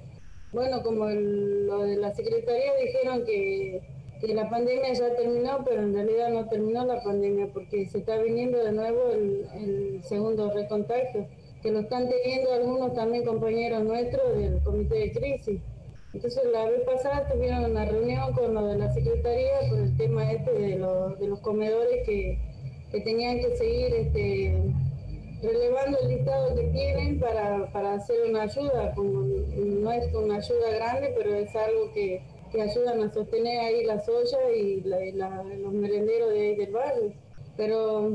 bueno, 0.51 0.81
como 0.83 1.09
lo 1.09 1.83
de 1.83 1.97
la 1.97 2.13
Secretaría 2.13 2.71
dijeron 2.81 3.25
que, 3.25 3.81
que 4.21 4.33
la 4.33 4.49
pandemia 4.49 4.93
ya 4.93 5.15
terminó, 5.15 5.63
pero 5.65 5.83
en 5.83 5.93
realidad 5.93 6.29
no 6.29 6.47
terminó 6.47 6.85
la 6.85 7.03
pandemia, 7.03 7.47
porque 7.53 7.85
se 7.85 7.99
está 7.99 8.17
viniendo 8.21 8.63
de 8.63 8.71
nuevo 8.71 9.11
el, 9.11 9.45
el 9.55 10.03
segundo 10.03 10.51
recontacto, 10.53 11.27
que 11.61 11.71
lo 11.71 11.79
están 11.79 12.07
teniendo 12.09 12.53
algunos 12.53 12.93
también 12.93 13.25
compañeros 13.25 13.83
nuestros 13.83 14.37
del 14.37 14.61
comité 14.63 14.95
de 14.95 15.11
crisis. 15.11 15.61
Entonces 16.15 16.45
la 16.49 16.63
vez 16.69 16.79
pasada 16.85 17.27
tuvieron 17.27 17.71
una 17.71 17.83
reunión 17.83 18.31
con 18.31 18.53
lo 18.53 18.67
de 18.67 18.77
la 18.77 18.93
Secretaría 18.93 19.69
por 19.69 19.79
el 19.79 19.97
tema 19.97 20.31
este 20.31 20.49
de 20.49 20.77
los, 20.77 21.39
comedores 21.41 22.05
que, 22.05 22.39
que 22.89 23.01
tenían 23.01 23.39
que 23.39 23.57
seguir 23.57 23.93
este, 23.93 24.57
relevando 25.43 25.99
el 25.99 26.07
listado 26.07 26.55
que 26.55 26.67
tienen 26.69 27.19
para, 27.19 27.69
para 27.73 27.95
hacer 27.95 28.29
una 28.29 28.43
ayuda, 28.43 28.93
como 28.95 29.23
no 29.23 29.91
es 29.91 30.13
una 30.13 30.37
ayuda 30.37 30.69
grande, 30.75 31.13
pero 31.17 31.35
es 31.35 31.53
algo 31.53 31.91
que, 31.93 32.21
que 32.49 32.61
ayudan 32.61 33.03
a 33.03 33.13
sostener 33.13 33.59
ahí 33.59 33.83
las 33.83 34.07
ollas 34.07 34.39
y, 34.55 34.83
los 34.85 35.73
merenderos 35.73 36.29
de 36.29 36.39
ahí 36.39 36.55
del 36.55 36.71
barrio. 36.71 37.11
Pero 37.57 38.13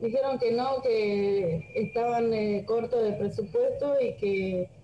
dijeron 0.00 0.38
que 0.38 0.52
no, 0.52 0.80
que 0.82 1.68
estaban 1.74 2.32
eh, 2.32 2.64
cortos 2.64 3.02
de 3.02 3.12
presupuesto 3.14 4.00
y 4.00 4.14
que 4.18 4.79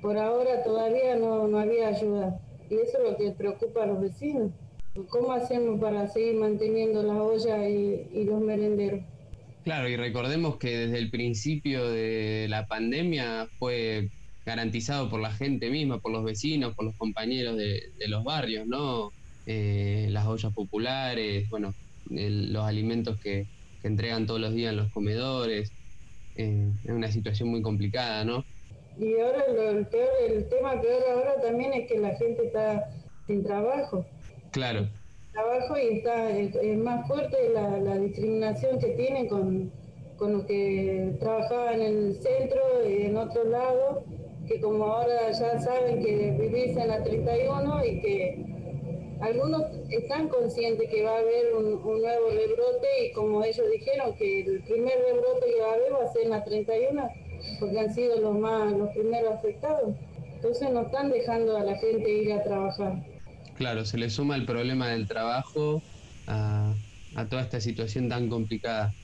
por 0.00 0.16
ahora 0.16 0.62
todavía 0.62 1.16
no, 1.16 1.48
no 1.48 1.58
había 1.58 1.88
ayuda. 1.88 2.40
Y 2.68 2.74
eso 2.74 2.98
es 2.98 3.10
lo 3.10 3.16
que 3.16 3.30
preocupa 3.32 3.82
a 3.82 3.86
los 3.86 4.00
vecinos. 4.00 4.52
¿Cómo 5.08 5.32
hacemos 5.32 5.80
para 5.80 6.08
seguir 6.08 6.34
manteniendo 6.34 7.02
las 7.02 7.16
ollas 7.16 7.68
y, 7.68 8.24
los 8.24 8.40
merenderos? 8.40 9.00
Claro, 9.62 9.88
y 9.88 9.96
recordemos 9.96 10.56
que 10.56 10.76
desde 10.76 10.98
el 10.98 11.10
principio 11.10 11.88
de 11.88 12.46
la 12.48 12.66
pandemia 12.66 13.48
fue 13.58 14.08
garantizado 14.44 15.08
por 15.08 15.20
la 15.20 15.32
gente 15.32 15.70
misma, 15.70 16.00
por 16.00 16.12
los 16.12 16.24
vecinos, 16.24 16.74
por 16.74 16.86
los 16.86 16.96
compañeros 16.96 17.56
de, 17.56 17.82
los 18.08 18.24
barrios, 18.24 18.66
¿no? 18.66 19.12
Eh, 19.46 20.08
las 20.10 20.26
ollas 20.26 20.52
populares, 20.52 21.48
bueno, 21.50 21.74
los 22.08 22.64
alimentos 22.64 23.18
que, 23.20 23.46
entregan 23.82 24.26
todos 24.26 24.40
los 24.40 24.52
días 24.52 24.72
en 24.72 24.76
los 24.76 24.92
comedores. 24.92 25.72
Eh, 26.36 26.70
es 26.84 26.90
una 26.90 27.10
situación 27.10 27.48
muy 27.48 27.62
complicada, 27.62 28.24
¿no? 28.24 28.44
Y 29.00 29.18
ahora 29.18 29.46
el, 29.46 29.86
peor, 29.86 30.10
el 30.28 30.46
tema 30.50 30.78
peor 30.78 31.02
ahora 31.10 31.40
también 31.40 31.72
es 31.72 31.88
que 31.88 31.98
la 31.98 32.14
gente 32.16 32.46
está 32.46 32.90
sin 33.26 33.42
trabajo. 33.42 34.04
Claro. 34.50 34.88
Trabajo 35.32 35.78
y 35.78 35.98
está 35.98 36.28
es, 36.30 36.76
más 36.76 37.08
fuerte 37.08 37.36
la, 37.54 37.96
discriminación 37.96 38.78
que 38.78 38.88
tienen 38.88 39.26
con, 39.28 39.72
con 40.18 40.34
los 40.34 40.44
que 40.44 41.14
trabajaban 41.18 41.80
en 41.80 41.96
el 42.08 42.14
centro 42.16 42.60
y 42.86 43.06
en 43.06 43.16
otro 43.16 43.44
lado, 43.44 44.04
que 44.46 44.60
como 44.60 44.84
ahora 44.84 45.30
ya 45.30 45.58
saben 45.60 46.04
que 46.04 46.36
vivís 46.38 46.76
en 46.76 46.88
la 46.88 47.02
31 47.02 47.84
y 47.86 48.00
que 48.02 48.44
algunos 49.22 49.62
están 49.88 50.28
conscientes 50.28 50.90
que 50.90 51.04
va 51.04 51.12
a 51.12 51.18
haber 51.20 51.54
un, 51.54 51.80
nuevo 51.82 52.30
rebrote 52.30 53.06
y 53.06 53.12
como 53.12 53.42
ellos 53.44 53.66
dijeron 53.70 54.14
que 54.16 54.40
el 54.40 54.62
primer 54.64 54.98
rebrote 54.98 55.46
que 55.46 55.60
va 55.62 55.70
a 55.70 55.74
haber 55.74 55.92
va 55.94 56.04
a 56.04 56.12
ser 56.12 56.24
en 56.24 56.30
la 56.30 56.44
31 56.44 57.10
porque 57.58 57.80
han 57.80 57.94
sido 57.94 58.20
los 58.20 58.38
más 58.38 58.72
los 58.72 58.90
primeros 58.90 59.34
afectados. 59.34 59.94
Entonces 60.34 60.70
no 60.70 60.82
están 60.82 61.10
dejando 61.10 61.56
a 61.56 61.64
la 61.64 61.76
gente 61.76 62.10
ir 62.10 62.32
a 62.32 62.42
trabajar. 62.42 63.04
Claro, 63.56 63.84
se 63.84 63.98
le 63.98 64.08
suma 64.08 64.36
el 64.36 64.46
problema 64.46 64.88
del 64.88 65.06
trabajo 65.06 65.82
a, 66.26 66.74
toda 67.28 67.42
esta 67.42 67.60
situación 67.60 68.08
tan 68.08 68.28
complicada. 68.28 68.94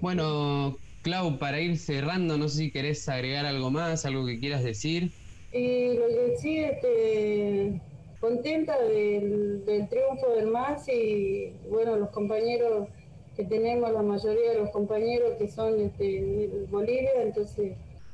Bueno, 0.00 0.76
Clau, 1.02 1.38
para 1.38 1.60
ir 1.60 1.78
cerrando, 1.78 2.36
no 2.36 2.48
sé 2.48 2.58
si 2.58 2.70
querés 2.72 3.08
agregar 3.08 3.46
algo 3.46 3.70
más, 3.70 4.04
algo 4.04 4.26
que 4.26 4.40
quieras 4.40 4.64
decir. 4.64 5.12
Y 5.52 5.94
lo 5.94 6.08
que 6.08 6.34
sí, 6.38 6.58
este, 6.58 7.80
contenta 8.18 8.76
del, 8.82 9.62
triunfo 9.88 10.34
del 10.34 10.48
MAS 10.48 10.88
y 10.88 11.52
bueno, 11.70 11.96
los 11.96 12.10
compañeros 12.10 12.88
que 13.36 13.44
tenemos, 13.44 13.92
la 13.92 14.02
mayoría 14.02 14.52
de 14.52 14.58
los 14.58 14.70
compañeros 14.70 15.34
que 15.38 15.48
son 15.48 15.80
este, 15.80 16.04
de 16.04 16.66
Bolivia, 16.70 17.10
entonces 17.22 17.72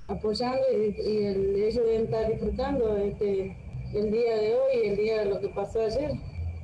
apoyando 0.08 0.60
y, 0.72 1.06
ellos 1.62 1.84
deben 1.86 2.04
estar 2.04 2.30
disfrutando 2.30 2.96
este, 2.96 3.56
el 3.94 4.10
día 4.10 4.36
de 4.36 4.54
hoy 4.54 4.84
y 4.84 4.88
el 4.88 4.96
día 4.96 5.18
de 5.20 5.30
lo 5.30 5.40
que 5.40 5.48
pasó 5.48 5.80
ayer. 5.82 6.10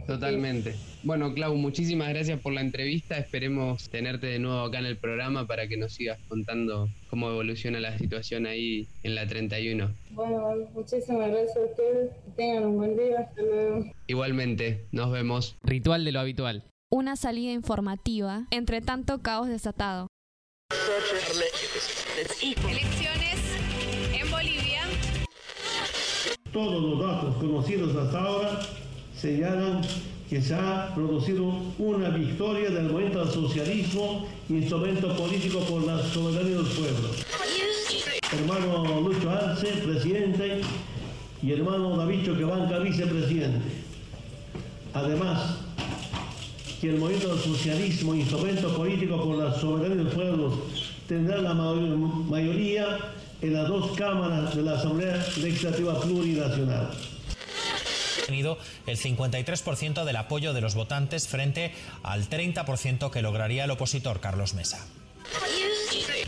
Totalmente. 0.06 0.76
Bueno, 1.02 1.34
Clau, 1.34 1.56
muchísimas 1.56 2.08
gracias 2.10 2.40
por 2.40 2.52
la 2.52 2.60
entrevista. 2.60 3.18
Esperemos 3.18 3.88
tenerte 3.90 4.28
de 4.28 4.38
nuevo 4.38 4.60
acá 4.60 4.78
en 4.78 4.86
el 4.86 4.96
programa 4.96 5.46
para 5.46 5.66
que 5.66 5.76
nos 5.76 5.94
sigas 5.94 6.18
contando 6.28 6.88
cómo 7.10 7.28
evoluciona 7.30 7.80
la 7.80 7.98
situación 7.98 8.46
ahí 8.46 8.88
en 9.02 9.16
la 9.16 9.26
31. 9.26 9.92
Bueno, 10.10 10.68
muchísimas 10.74 11.28
gracias 11.28 11.56
a 11.56 11.60
ustedes. 11.60 12.10
Que 12.24 12.30
tengan 12.36 12.66
un 12.66 12.76
buen 12.76 12.96
día. 12.96 13.20
Hasta 13.20 13.42
luego. 13.42 13.84
Igualmente, 14.06 14.84
nos 14.92 15.10
vemos. 15.10 15.56
Ritual 15.62 16.04
de 16.04 16.12
lo 16.12 16.20
habitual. 16.20 16.64
Una 16.98 17.14
salida 17.14 17.52
informativa, 17.52 18.46
entre 18.50 18.80
tanto 18.80 19.18
caos 19.18 19.48
desatado. 19.48 20.06
Elecciones 22.40 23.38
en 24.14 24.30
Bolivia. 24.30 24.80
Todos 26.50 26.82
los 26.82 27.06
datos 27.06 27.36
conocidos 27.36 27.94
hasta 27.94 28.18
ahora 28.18 28.60
señalan 29.14 29.82
que 30.30 30.40
se 30.40 30.54
ha 30.54 30.94
producido 30.94 31.44
una 31.78 32.08
victoria 32.08 32.70
del 32.70 32.84
movimiento 32.84 33.20
al 33.20 33.30
socialismo, 33.30 34.26
instrumento 34.48 35.14
político 35.18 35.60
por 35.66 35.84
la 35.84 36.02
soberanía 36.02 36.56
del 36.56 36.66
pueblo. 36.66 37.10
Hermano 38.32 39.02
Lucho 39.02 39.28
Arce, 39.28 39.66
presidente, 39.84 40.62
y 41.42 41.52
hermano 41.52 41.94
David 41.94 42.24
Choquebanca, 42.24 42.78
vicepresidente. 42.78 43.84
Además, 44.94 45.65
que 46.80 46.90
el 46.90 46.98
movimiento 46.98 47.34
del 47.34 47.42
socialismo, 47.42 48.14
instrumento 48.14 48.76
político 48.76 49.22
por 49.22 49.36
la 49.36 49.54
soberanía 49.54 50.04
del 50.04 50.08
pueblo, 50.08 50.66
tendrá 51.08 51.38
la 51.38 51.54
mayoría 51.54 52.98
en 53.40 53.52
las 53.52 53.68
dos 53.68 53.96
cámaras 53.96 54.54
de 54.54 54.62
la 54.62 54.72
Asamblea 54.72 55.16
Legislativa 55.36 56.00
Plurinacional 56.00 56.90
tenido 58.26 58.58
el 58.86 58.98
53% 58.98 60.04
del 60.04 60.16
apoyo 60.16 60.52
de 60.52 60.60
los 60.60 60.74
votantes 60.74 61.28
frente 61.28 61.72
al 62.02 62.28
30% 62.28 63.10
que 63.10 63.22
lograría 63.22 63.64
el 63.64 63.70
opositor 63.70 64.20
Carlos 64.20 64.54
Mesa. 64.54 64.84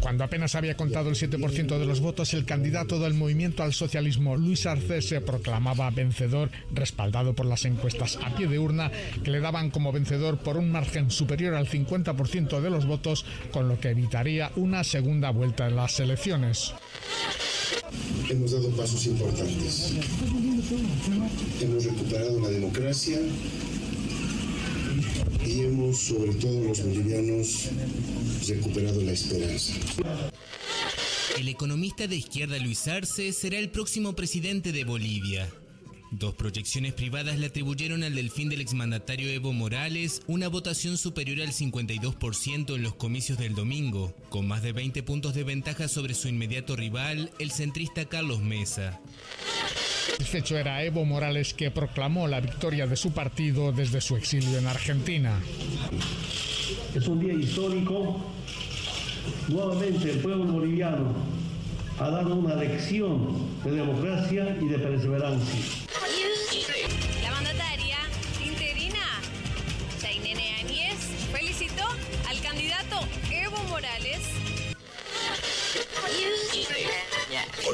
Cuando 0.00 0.24
apenas 0.24 0.54
había 0.54 0.76
contado 0.76 1.10
el 1.10 1.16
7% 1.16 1.78
de 1.78 1.86
los 1.86 2.00
votos, 2.00 2.34
el 2.34 2.44
candidato 2.44 2.98
del 2.98 3.14
movimiento 3.14 3.62
al 3.62 3.72
socialismo, 3.72 4.36
Luis 4.36 4.66
Arce, 4.66 5.02
se 5.02 5.20
proclamaba 5.20 5.90
vencedor, 5.90 6.50
respaldado 6.72 7.34
por 7.34 7.46
las 7.46 7.64
encuestas 7.64 8.18
a 8.22 8.34
pie 8.36 8.46
de 8.46 8.58
urna, 8.58 8.90
que 9.22 9.30
le 9.30 9.40
daban 9.40 9.70
como 9.70 9.92
vencedor 9.92 10.38
por 10.38 10.56
un 10.56 10.70
margen 10.70 11.10
superior 11.10 11.54
al 11.54 11.68
50% 11.68 12.60
de 12.60 12.70
los 12.70 12.86
votos, 12.86 13.24
con 13.50 13.68
lo 13.68 13.78
que 13.80 13.90
evitaría 13.90 14.52
una 14.56 14.84
segunda 14.84 15.30
vuelta 15.30 15.66
en 15.66 15.76
las 15.76 15.98
elecciones. 16.00 16.72
Hemos 18.28 18.52
dado 18.52 18.68
pasos 18.70 19.06
importantes. 19.06 19.94
Hemos 21.60 21.84
recuperado 21.84 22.40
la 22.40 22.48
democracia 22.48 23.18
hemos, 25.62 25.98
sobre 25.98 26.32
todo 26.34 26.64
los 26.64 26.82
bolivianos, 26.82 27.68
recuperado 28.46 29.00
la 29.02 29.12
esperanza. 29.12 29.74
El 31.38 31.48
economista 31.48 32.06
de 32.06 32.16
izquierda 32.16 32.58
Luis 32.58 32.88
Arce 32.88 33.32
será 33.32 33.58
el 33.58 33.70
próximo 33.70 34.14
presidente 34.14 34.72
de 34.72 34.84
Bolivia. 34.84 35.48
Dos 36.10 36.34
proyecciones 36.34 36.94
privadas 36.94 37.38
le 37.38 37.46
atribuyeron 37.46 38.02
al 38.02 38.14
delfín 38.14 38.48
del 38.48 38.62
exmandatario 38.62 39.30
Evo 39.30 39.52
Morales 39.52 40.22
una 40.26 40.48
votación 40.48 40.96
superior 40.96 41.40
al 41.42 41.52
52% 41.52 42.74
en 42.74 42.82
los 42.82 42.94
comicios 42.94 43.38
del 43.38 43.54
domingo, 43.54 44.14
con 44.30 44.48
más 44.48 44.62
de 44.62 44.72
20 44.72 45.02
puntos 45.02 45.34
de 45.34 45.44
ventaja 45.44 45.86
sobre 45.86 46.14
su 46.14 46.28
inmediato 46.28 46.76
rival, 46.76 47.30
el 47.38 47.50
centrista 47.50 48.06
Carlos 48.06 48.40
Mesa. 48.40 49.00
El 50.18 50.36
hecho 50.36 50.56
era 50.56 50.82
Evo 50.82 51.04
Morales 51.04 51.54
que 51.54 51.70
proclamó 51.70 52.28
la 52.28 52.40
victoria 52.40 52.86
de 52.86 52.96
su 52.96 53.12
partido 53.12 53.72
desde 53.72 54.00
su 54.00 54.16
exilio 54.16 54.58
en 54.58 54.66
Argentina. 54.66 55.40
Es 56.94 57.06
un 57.08 57.20
día 57.20 57.32
histórico. 57.32 58.20
Nuevamente 59.48 60.10
el 60.10 60.18
pueblo 60.18 60.44
boliviano 60.44 61.12
ha 61.98 62.10
dado 62.10 62.34
una 62.36 62.54
lección 62.54 63.48
de 63.64 63.72
democracia 63.72 64.56
y 64.60 64.68
de 64.68 64.78
perseverancia. 64.78 65.88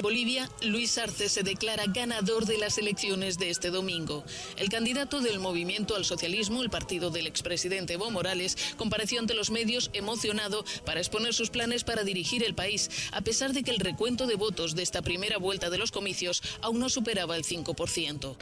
Bolivia, 0.05 0.51
Luis 0.61 0.99
Arce 0.99 1.31
se 1.31 1.43
declara 1.43 1.85
ganador 1.87 2.45
de 2.45 2.59
las 2.59 2.77
elecciones 2.77 3.39
de 3.39 3.49
este 3.49 3.71
domingo. 3.71 4.23
El 4.59 4.69
candidato 4.69 5.23
del 5.23 5.41
movimiento 5.41 5.97
al 5.97 6.05
socialismo, 6.05 6.63
el 6.63 6.69
partido 6.69 7.09
del 7.09 7.27
expresidente 7.27 7.95
Evo 7.95 8.11
Morales, 8.11 8.59
compareció 8.77 9.19
ante 9.19 9.33
los 9.33 9.51
medios 9.51 9.89
emocionado 9.95 10.63
para 10.85 11.01
exponer 11.01 11.33
sus 11.33 11.49
planes 11.49 11.85
para 11.85 12.05
dirigir 12.05 12.45
el 12.45 12.55
país, 12.55 12.91
a 13.13 13.23
pesar 13.23 13.55
de 13.55 13.63
que 13.63 13.71
el 13.71 13.79
recuento 13.79 14.27
de 14.27 14.35
votos 14.35 14.75
de 14.75 14.83
esta 14.83 15.01
primera 15.01 15.39
vuelta 15.39 15.71
de 15.71 15.79
los 15.79 15.91
comicios 15.91 16.43
aún 16.61 16.81
no 16.81 16.91
superaba 16.91 17.35
el 17.35 17.45
5%. 17.45 18.37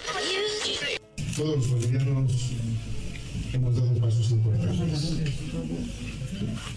Todos 1.37 1.57
los 1.59 1.68
bolivianos 1.68 2.33
hemos 3.53 3.77
dado 3.77 4.01
pasos 4.01 4.33
importantes. 4.33 5.12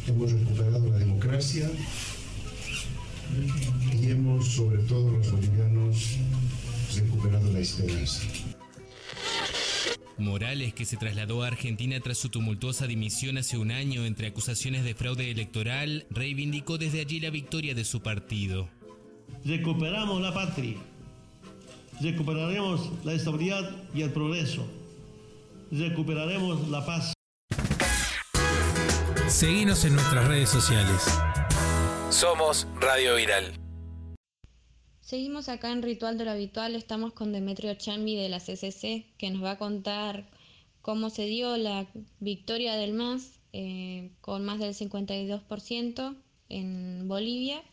Hemos 0.07 0.31
recuperado 0.31 0.87
la 0.91 0.99
democracia 0.99 1.71
y 4.05 4.11
hemos, 4.11 4.47
sobre 4.47 4.77
todo 4.83 5.11
los 5.11 5.31
bolivianos, 5.31 6.17
recuperado 6.95 7.51
la 7.51 7.59
esperanza. 7.59 8.23
Morales, 10.17 10.73
que 10.73 10.85
se 10.85 10.95
trasladó 10.95 11.43
a 11.43 11.47
Argentina 11.47 11.99
tras 11.99 12.17
su 12.17 12.29
tumultuosa 12.29 12.87
dimisión 12.87 13.37
hace 13.37 13.57
un 13.57 13.71
año 13.71 14.05
entre 14.05 14.27
acusaciones 14.27 14.83
de 14.83 14.95
fraude 14.95 15.31
electoral, 15.31 16.05
reivindicó 16.09 16.77
desde 16.77 17.01
allí 17.01 17.19
la 17.19 17.31
victoria 17.31 17.73
de 17.73 17.83
su 17.83 18.01
partido. 18.01 18.69
Recuperamos 19.43 20.21
la 20.21 20.33
patria, 20.33 20.77
recuperaremos 21.99 22.91
la 23.03 23.13
estabilidad 23.13 23.69
y 23.93 24.03
el 24.03 24.11
progreso, 24.11 24.65
recuperaremos 25.71 26.69
la 26.69 26.85
paz. 26.85 27.13
Seguimos 29.27 29.83
en 29.83 29.95
nuestras 29.95 30.27
redes 30.27 30.49
sociales. 30.49 31.01
Somos 32.09 32.67
Radio 32.79 33.15
Viral. 33.15 33.64
Seguimos 35.15 35.47
acá 35.47 35.71
en 35.71 35.81
Ritual 35.81 36.17
de 36.17 36.25
lo 36.25 36.31
Habitual, 36.31 36.75
estamos 36.75 37.13
con 37.13 37.31
Demetrio 37.31 37.73
Chambi 37.75 38.17
de 38.17 38.27
la 38.27 38.41
CCC, 38.41 39.05
que 39.17 39.29
nos 39.29 39.41
va 39.41 39.51
a 39.51 39.57
contar 39.57 40.25
cómo 40.81 41.09
se 41.09 41.25
dio 41.25 41.55
la 41.55 41.87
victoria 42.19 42.75
del 42.75 42.91
MAS 42.91 43.39
eh, 43.53 44.11
con 44.19 44.43
más 44.43 44.59
del 44.59 44.73
52% 44.73 46.17
en 46.49 47.07
Bolivia. 47.07 47.63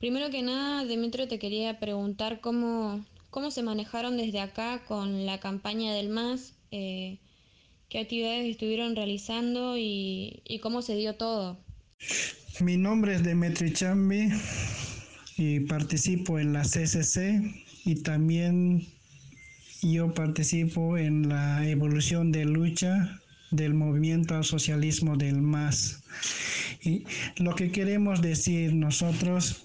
Primero 0.00 0.28
que 0.30 0.42
nada, 0.42 0.84
Demetrio, 0.84 1.28
te 1.28 1.38
quería 1.38 1.78
preguntar 1.78 2.40
cómo, 2.40 3.06
cómo 3.30 3.52
se 3.52 3.62
manejaron 3.62 4.16
desde 4.16 4.40
acá 4.40 4.82
con 4.84 5.24
la 5.24 5.38
campaña 5.38 5.94
del 5.94 6.08
MAS, 6.08 6.54
eh, 6.72 7.20
qué 7.88 8.00
actividades 8.00 8.50
estuvieron 8.50 8.96
realizando 8.96 9.78
y, 9.78 10.42
y 10.48 10.58
cómo 10.58 10.82
se 10.82 10.96
dio 10.96 11.14
todo. 11.14 11.60
Mi 12.58 12.76
nombre 12.76 13.14
es 13.14 13.22
Demetrio 13.22 13.72
Chambi 13.72 14.32
participo 15.68 16.38
en 16.38 16.52
la 16.52 16.62
CCC 16.62 17.42
y 17.84 17.96
también 18.02 18.86
yo 19.82 20.14
participo 20.14 20.96
en 20.96 21.28
la 21.28 21.68
evolución 21.68 22.30
de 22.30 22.44
lucha 22.44 23.20
del 23.50 23.74
movimiento 23.74 24.34
al 24.34 24.44
socialismo 24.44 25.16
del 25.16 25.42
MAS. 25.42 26.02
Y 26.82 27.04
lo 27.36 27.54
que 27.54 27.70
queremos 27.70 28.22
decir 28.22 28.74
nosotros, 28.74 29.64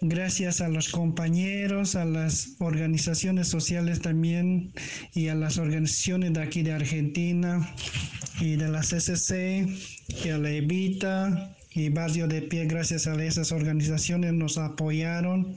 gracias 0.00 0.60
a 0.60 0.68
los 0.68 0.88
compañeros, 0.88 1.94
a 1.94 2.04
las 2.04 2.56
organizaciones 2.58 3.48
sociales 3.48 4.00
también 4.00 4.72
y 5.14 5.28
a 5.28 5.34
las 5.34 5.58
organizaciones 5.58 6.32
de 6.34 6.42
aquí 6.42 6.62
de 6.62 6.72
Argentina 6.72 7.74
y 8.40 8.56
de 8.56 8.68
la 8.68 8.80
CCC 8.80 9.68
y 10.24 10.28
a 10.28 10.38
la 10.38 10.50
Evita 10.50 11.53
y 11.74 11.88
Barrio 11.88 12.28
de 12.28 12.42
Pie, 12.42 12.66
gracias 12.66 13.06
a 13.06 13.22
esas 13.22 13.50
organizaciones 13.52 14.32
nos 14.32 14.58
apoyaron 14.58 15.56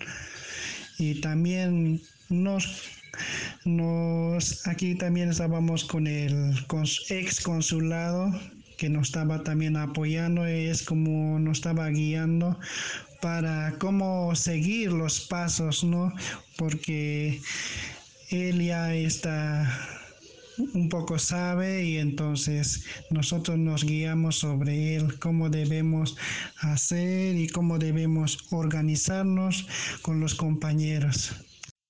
y 0.98 1.22
también 1.22 2.02
nos 2.30 2.92
nos, 3.66 4.68
aquí 4.68 4.96
también 4.96 5.30
estábamos 5.30 5.84
con 5.86 6.08
el 6.08 6.54
ex 7.10 7.42
consulado 7.42 8.32
que 8.78 8.90
nos 8.90 9.08
estaba 9.08 9.44
también 9.44 9.76
apoyando, 9.76 10.46
es 10.46 10.84
como 10.84 11.40
nos 11.40 11.58
estaba 11.58 11.90
guiando 11.90 12.60
para 13.22 13.74
cómo 13.80 14.36
seguir 14.36 14.92
los 14.92 15.22
pasos, 15.22 15.84
¿no? 15.84 16.14
Porque 16.58 17.42
él 18.30 18.64
ya 18.64 18.94
está 18.94 19.97
un 20.74 20.90
poco 20.90 21.20
sabe 21.20 21.86
y 21.86 21.98
entonces 21.98 22.86
nosotros 23.10 23.58
nos 23.58 23.84
guiamos 23.84 24.38
sobre 24.38 24.96
él, 24.96 25.20
cómo 25.20 25.50
debemos 25.50 26.18
hacer 26.62 27.36
y 27.36 27.48
cómo 27.48 27.78
debemos 27.78 28.38
organizarnos 28.52 29.68
con 30.02 30.20
los 30.20 30.36
compañeros. 30.36 31.32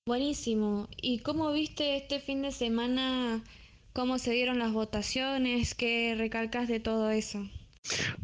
Buenísimo. 0.06 0.88
¿Y 1.02 1.18
cómo 1.18 1.52
viste 1.52 1.96
este 1.96 2.20
fin 2.20 2.42
de 2.42 2.52
semana 2.52 3.42
cómo 3.92 4.18
se 4.18 4.32
dieron 4.32 4.58
las 4.58 4.72
votaciones? 4.72 5.74
¿Qué 5.74 6.14
recalcas 6.16 6.68
de 6.68 6.80
todo 6.80 7.10
eso? 7.10 7.46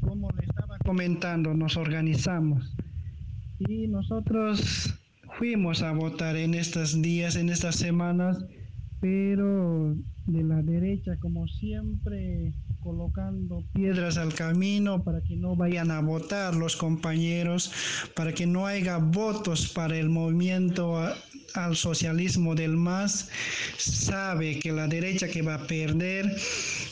Como 0.00 0.30
le 0.30 0.46
estaba 0.46 0.78
comentando, 0.84 1.54
nos 1.54 1.76
organizamos 1.76 2.74
y 3.58 3.86
nosotros 3.88 4.94
fuimos 5.38 5.82
a 5.82 5.92
votar 5.92 6.36
en 6.36 6.54
estos 6.54 7.00
días, 7.00 7.36
en 7.36 7.48
estas 7.48 7.76
semanas, 7.76 8.38
pero 9.04 9.94
de 10.24 10.42
la 10.44 10.62
derecha, 10.62 11.18
como 11.20 11.46
siempre, 11.46 12.54
colocando 12.80 13.62
piedras 13.74 14.16
al 14.16 14.32
camino 14.32 15.04
para 15.04 15.20
que 15.20 15.36
no 15.36 15.54
vayan 15.56 15.90
a 15.90 16.00
votar 16.00 16.54
los 16.54 16.74
compañeros, 16.74 17.70
para 18.16 18.32
que 18.32 18.46
no 18.46 18.66
haya 18.66 18.96
votos 18.96 19.70
para 19.70 19.98
el 19.98 20.08
movimiento 20.08 20.96
al 21.54 21.76
socialismo 21.76 22.54
del 22.54 22.76
MAS, 22.76 23.28
sabe 23.78 24.58
que 24.58 24.72
la 24.72 24.86
derecha 24.86 25.28
que 25.28 25.42
va 25.42 25.54
a 25.54 25.66
perder, 25.66 26.30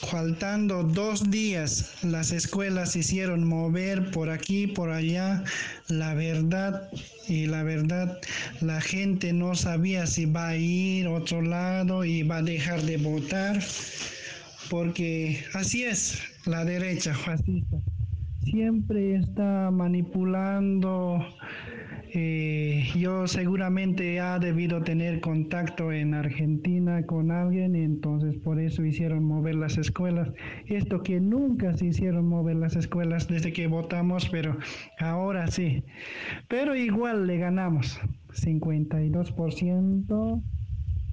faltando 0.08 0.82
dos 0.82 1.30
días, 1.30 1.92
las 2.02 2.32
escuelas 2.32 2.96
hicieron 2.96 3.46
mover 3.46 4.10
por 4.10 4.30
aquí, 4.30 4.66
por 4.66 4.90
allá, 4.90 5.42
la 5.88 6.14
verdad 6.14 6.88
y 7.28 7.46
la 7.46 7.62
verdad 7.62 8.18
la 8.60 8.80
gente 8.80 9.32
no 9.32 9.54
sabía 9.54 10.06
si 10.06 10.26
va 10.26 10.48
a 10.48 10.56
ir 10.56 11.06
otro 11.06 11.42
lado 11.42 12.04
y 12.04 12.22
va 12.22 12.38
a 12.38 12.42
dejar 12.42 12.82
de 12.82 12.96
votar 12.96 13.60
porque 14.70 15.44
así 15.54 15.84
es 15.84 16.22
la 16.46 16.64
derecha 16.64 17.14
fascista. 17.14 17.76
Siempre 18.44 19.16
está 19.16 19.70
manipulando 19.70 21.24
eh, 22.14 22.90
yo 22.94 23.26
seguramente 23.26 24.20
ha 24.20 24.38
debido 24.38 24.82
tener 24.82 25.22
contacto 25.22 25.92
en 25.92 26.12
Argentina 26.12 27.06
con 27.06 27.30
alguien, 27.30 27.74
entonces 27.74 28.36
por 28.36 28.60
eso 28.60 28.84
hicieron 28.84 29.24
mover 29.24 29.54
las 29.54 29.78
escuelas. 29.78 30.30
Esto 30.66 31.02
que 31.02 31.20
nunca 31.20 31.74
se 31.74 31.86
hicieron 31.86 32.28
mover 32.28 32.56
las 32.56 32.76
escuelas 32.76 33.28
desde 33.28 33.54
que 33.54 33.66
votamos, 33.66 34.28
pero 34.28 34.58
ahora 34.98 35.46
sí. 35.46 35.84
Pero 36.48 36.76
igual 36.76 37.26
le 37.26 37.38
ganamos, 37.38 37.98
52% 38.28 40.42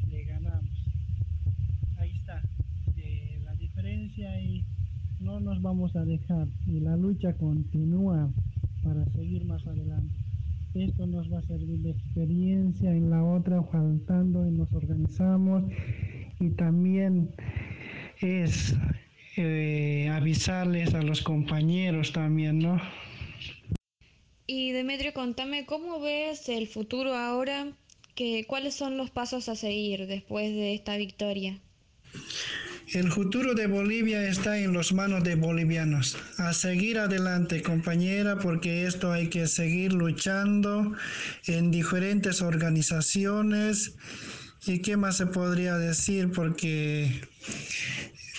le 0.09 0.25
ganamos. 0.25 0.85
Ahí 1.97 2.11
está, 2.17 2.41
la 3.45 3.55
diferencia 3.55 4.41
y 4.41 4.65
no 5.21 5.39
nos 5.39 5.61
vamos 5.61 5.95
a 5.95 6.03
dejar 6.03 6.49
y 6.65 6.81
la 6.81 6.97
lucha 6.97 7.37
continúa 7.37 8.33
para 8.83 9.05
seguir 9.11 9.45
más 9.45 9.65
adelante. 9.65 10.18
Esto 10.75 11.07
nos 11.07 11.31
va 11.33 11.39
a 11.39 11.43
servir 11.43 11.79
de 11.79 11.91
experiencia 11.91 12.91
en 12.91 13.09
la 13.09 13.23
otra, 13.23 13.63
faltando 13.63 14.47
y 14.47 14.51
nos 14.51 14.71
organizamos. 14.71 15.63
Y 16.39 16.51
también 16.51 17.31
es 18.21 18.75
eh, 19.35 20.09
avisarles 20.11 20.93
a 20.93 21.01
los 21.01 21.21
compañeros 21.21 22.13
también, 22.13 22.59
¿no? 22.59 22.79
Y 24.45 24.71
Demetrio, 24.71 25.13
contame, 25.13 25.65
¿cómo 25.65 25.99
ves 25.99 26.49
el 26.49 26.67
futuro 26.67 27.15
ahora? 27.15 27.71
Que, 28.15 28.45
¿Cuáles 28.47 28.75
son 28.75 28.97
los 28.97 29.09
pasos 29.09 29.49
a 29.49 29.55
seguir 29.55 30.05
después 30.07 30.51
de 30.51 30.73
esta 30.75 30.97
victoria? 30.97 31.59
El 32.93 33.11
futuro 33.11 33.53
de 33.53 33.67
Bolivia 33.67 34.27
está 34.27 34.57
en 34.57 34.73
las 34.73 34.91
manos 34.93 35.23
de 35.23 35.35
bolivianos. 35.35 36.17
A 36.37 36.53
seguir 36.53 36.97
adelante, 36.97 37.61
compañera, 37.61 38.39
porque 38.39 38.87
esto 38.87 39.11
hay 39.11 39.27
que 39.27 39.45
seguir 39.45 39.93
luchando 39.93 40.95
en 41.45 41.69
diferentes 41.69 42.41
organizaciones. 42.41 43.93
¿Y 44.65 44.79
qué 44.79 44.97
más 44.97 45.17
se 45.17 45.27
podría 45.27 45.77
decir? 45.77 46.31
Porque 46.31 47.11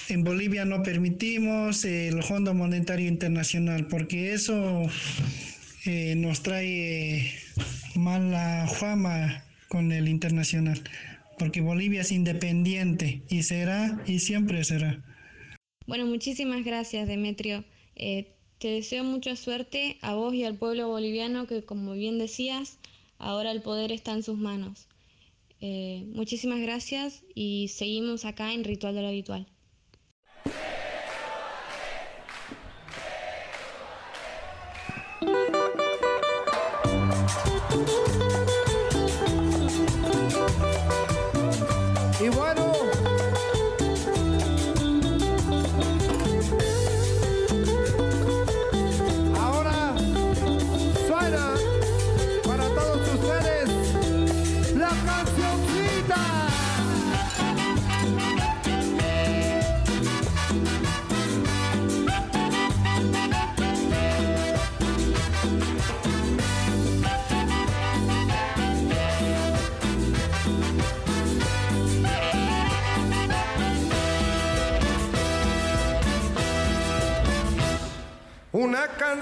en 0.09 0.25
Bolivia 0.25 0.65
no 0.65 0.83
permitimos 0.83 1.85
el 1.85 2.21
Fondo 2.25 2.53
Monetario 2.53 3.07
Internacional, 3.07 3.87
porque 3.87 4.33
eso 4.33 4.83
eh, 5.85 6.17
nos 6.17 6.43
trae 6.43 7.33
mala 7.95 8.67
fama 8.67 9.45
con 9.69 9.93
el 9.93 10.09
internacional 10.09 10.83
porque 11.41 11.63
Bolivia 11.63 12.03
es 12.03 12.13
independiente 12.13 13.23
y 13.31 13.45
será 13.45 14.05
y 14.07 14.19
siempre 14.19 14.63
será. 14.63 15.03
Bueno, 15.87 16.05
muchísimas 16.05 16.67
gracias 16.67 17.09
Demetrio. 17.09 17.65
Eh, 17.97 18.37
te 18.59 18.69
deseo 18.69 19.05
mucha 19.05 19.35
suerte 19.37 19.97
a 20.03 20.13
vos 20.13 20.35
y 20.35 20.45
al 20.45 20.59
pueblo 20.59 20.87
boliviano 20.89 21.47
que, 21.47 21.65
como 21.65 21.95
bien 21.95 22.19
decías, 22.19 22.79
ahora 23.19 23.53
el 23.53 23.63
poder 23.63 23.91
está 23.91 24.13
en 24.13 24.23
sus 24.23 24.37
manos. 24.37 24.87
Eh, 25.63 26.05
muchísimas 26.13 26.61
gracias 26.61 27.23
y 27.35 27.69
seguimos 27.69 28.27
acá 28.27 28.53
en 28.53 28.63
Ritual 28.63 28.95
de 28.95 29.01
lo 29.01 29.09
Habitual. 29.09 29.47
Una 42.21 42.70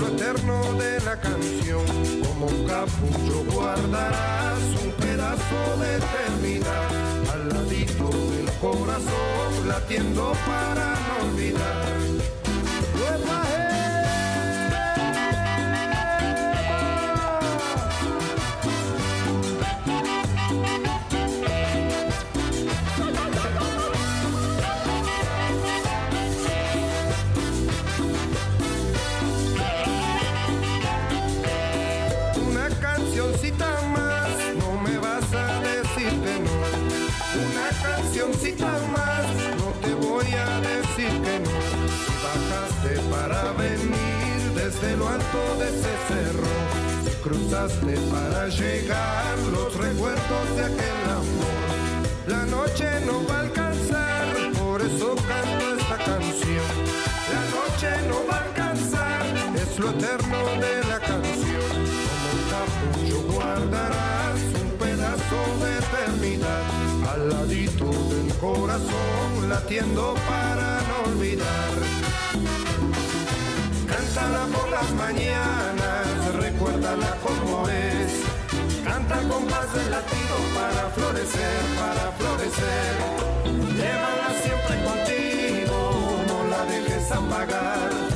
lo 0.00 0.08
eterno 0.08 0.72
de 0.74 1.00
la 1.00 1.16
canción. 1.16 1.84
Como 2.24 2.46
un 2.46 2.66
capullo 2.66 3.44
guardarás 3.52 4.62
un 4.82 4.92
pedazo 4.92 5.76
de 5.80 5.96
eternidad 5.96 6.88
al 7.32 7.48
ladito 7.50 8.08
del 8.08 8.50
corazón, 8.60 9.68
latiendo 9.68 10.32
para 10.46 10.94
no 10.94 11.28
olvidar. 11.28 11.79
Desde 44.80 44.96
lo 44.96 45.08
alto 45.08 45.56
de 45.58 45.68
ese 45.68 45.94
cerro, 46.08 46.48
cruzaste 47.22 47.96
para 48.10 48.48
llegar 48.48 49.38
los 49.52 49.74
recuerdos 49.76 50.56
de 50.56 50.64
aquel 50.64 51.10
amor. 51.10 52.26
La 52.26 52.46
noche 52.46 52.86
no 53.06 53.26
va 53.28 53.36
a 53.36 53.40
alcanzar, 53.40 54.26
por 54.58 54.80
eso 54.80 55.16
canto 55.28 55.76
esta 55.76 55.96
canción. 55.96 56.70
La 57.32 57.44
noche 57.56 58.08
no 58.08 58.26
va 58.30 58.36
a 58.36 58.44
alcanzar, 58.44 59.22
es 59.54 59.78
lo 59.78 59.90
eterno 59.90 60.38
de 60.60 60.84
la 60.88 60.98
canción. 61.00 61.70
Como 62.10 62.28
un 62.36 62.44
capullo 62.54 63.32
guardarás 63.34 64.40
un 64.62 64.70
pedazo 64.78 65.40
de 65.62 65.78
eternidad 65.78 66.62
al 67.12 67.28
ladito 67.28 67.84
del 67.84 68.34
corazón, 68.38 69.48
latiendo 69.48 70.14
para 70.26 70.80
no 70.88 71.12
olvidar. 71.12 71.99
Cántala 74.12 74.44
por 74.46 74.68
las 74.70 74.90
mañanas, 74.94 76.34
recuérdala 76.34 77.16
como 77.22 77.68
es. 77.68 78.24
Canta 78.82 79.20
con 79.28 79.44
paz 79.46 79.72
del 79.72 79.88
latido 79.88 80.36
para 80.52 80.90
florecer, 80.90 81.60
para 81.78 82.10
florecer. 82.18 82.96
Llévala 83.76 84.30
siempre 84.42 84.82
contigo, 84.82 86.24
no 86.26 86.44
la 86.50 86.64
dejes 86.64 87.12
apagar. 87.12 88.09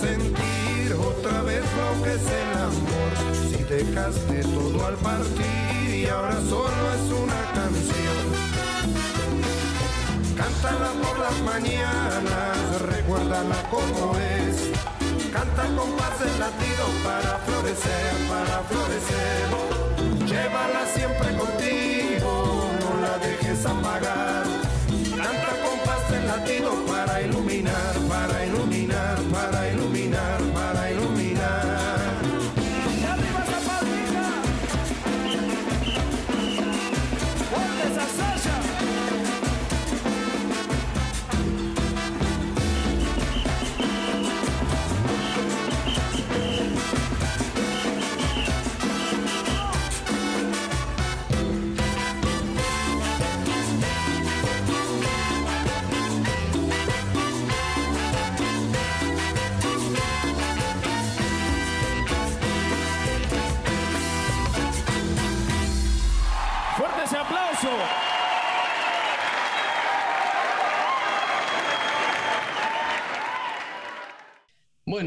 Sentir 0.00 0.92
otra 0.94 1.42
vez 1.42 1.62
lo 1.80 2.02
que 2.02 2.14
es 2.14 2.26
el 2.42 2.52
amor. 2.58 3.10
Si 3.50 3.62
dejaste 3.64 4.42
todo 4.42 4.86
al 4.86 4.96
partir 4.96 5.94
y 5.94 6.06
ahora 6.06 6.40
solo 6.48 6.82
es 6.96 7.12
una 7.24 7.42
canción. 7.54 8.48
Cántala 10.36 10.90
por 11.02 11.18
las 11.18 11.40
mañanas, 11.42 12.82
recuérdala 12.82 13.56
como 13.70 14.16
es. 14.16 14.72
Canta 15.32 15.64
con 15.76 15.90
paz 15.92 16.20
el 16.22 16.40
latido 16.40 16.84
para 17.04 17.38
florecer, 17.46 18.14
para 18.28 18.62
florecer. 18.70 19.48
Llévala 20.26 20.86
siempre 20.94 21.36
contigo, 21.36 22.70
no 22.80 23.00
la 23.00 23.18
dejes 23.18 23.66
apagar. 23.66 24.47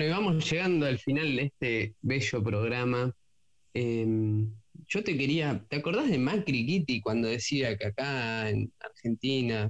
Bueno, 0.01 0.15
y 0.15 0.17
vamos 0.17 0.49
llegando 0.49 0.87
al 0.87 0.97
final 0.97 1.35
de 1.35 1.43
este 1.43 1.95
bello 2.01 2.43
programa. 2.43 3.15
Em, 3.71 4.51
yo 4.87 5.03
te 5.03 5.15
quería, 5.15 5.63
¿te 5.69 5.75
acordás 5.75 6.09
de 6.09 6.17
Macri 6.17 6.65
Kitty 6.65 7.01
cuando 7.01 7.27
decía 7.27 7.77
que 7.77 7.85
acá 7.85 8.49
en 8.49 8.73
Argentina 8.79 9.69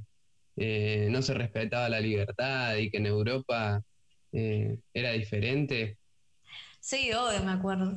eh, 0.56 1.10
no 1.12 1.22
se 1.22 1.34
respetaba 1.34 1.89
la 1.89 2.00
libertad 2.00 2.78
y 2.78 2.89
que 2.89 3.00
en 3.00 3.08
Europa 3.08 3.84
eh, 4.32 4.78
era 4.94 5.12
diferente? 5.12 5.98
Sí, 6.80 7.12
obvio, 7.12 7.44
me 7.44 7.52
acuerdo. 7.52 7.94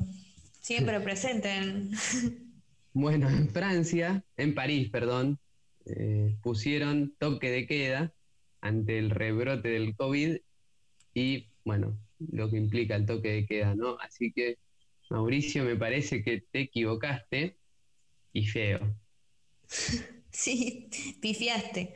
Siempre 0.60 0.98
presente 1.08 1.54
en... 1.54 1.92
Bueno, 2.94 3.28
en 3.28 3.48
Francia, 3.48 4.24
en 4.36 4.56
París, 4.56 4.90
perdón, 4.90 5.38
eh, 5.86 6.36
pusieron 6.42 7.14
toque 7.16 7.52
de 7.52 7.68
queda 7.68 8.12
ante 8.60 8.98
el 8.98 9.10
rebrote 9.10 9.68
del 9.68 9.94
COVID 9.94 10.38
y, 11.14 11.48
bueno, 11.64 11.96
lo 12.18 12.50
que 12.50 12.56
implica 12.58 12.96
el 12.96 13.06
toque 13.06 13.30
de 13.30 13.46
queda, 13.46 13.74
¿no? 13.74 13.98
Así 14.00 14.32
que, 14.32 14.58
Mauricio, 15.10 15.64
me 15.64 15.76
parece 15.76 16.22
que 16.22 16.42
te 16.50 16.62
equivocaste 16.62 17.58
y 18.32 18.46
feo. 18.46 18.96
Sí, 20.30 20.90
pifiaste. 21.20 21.94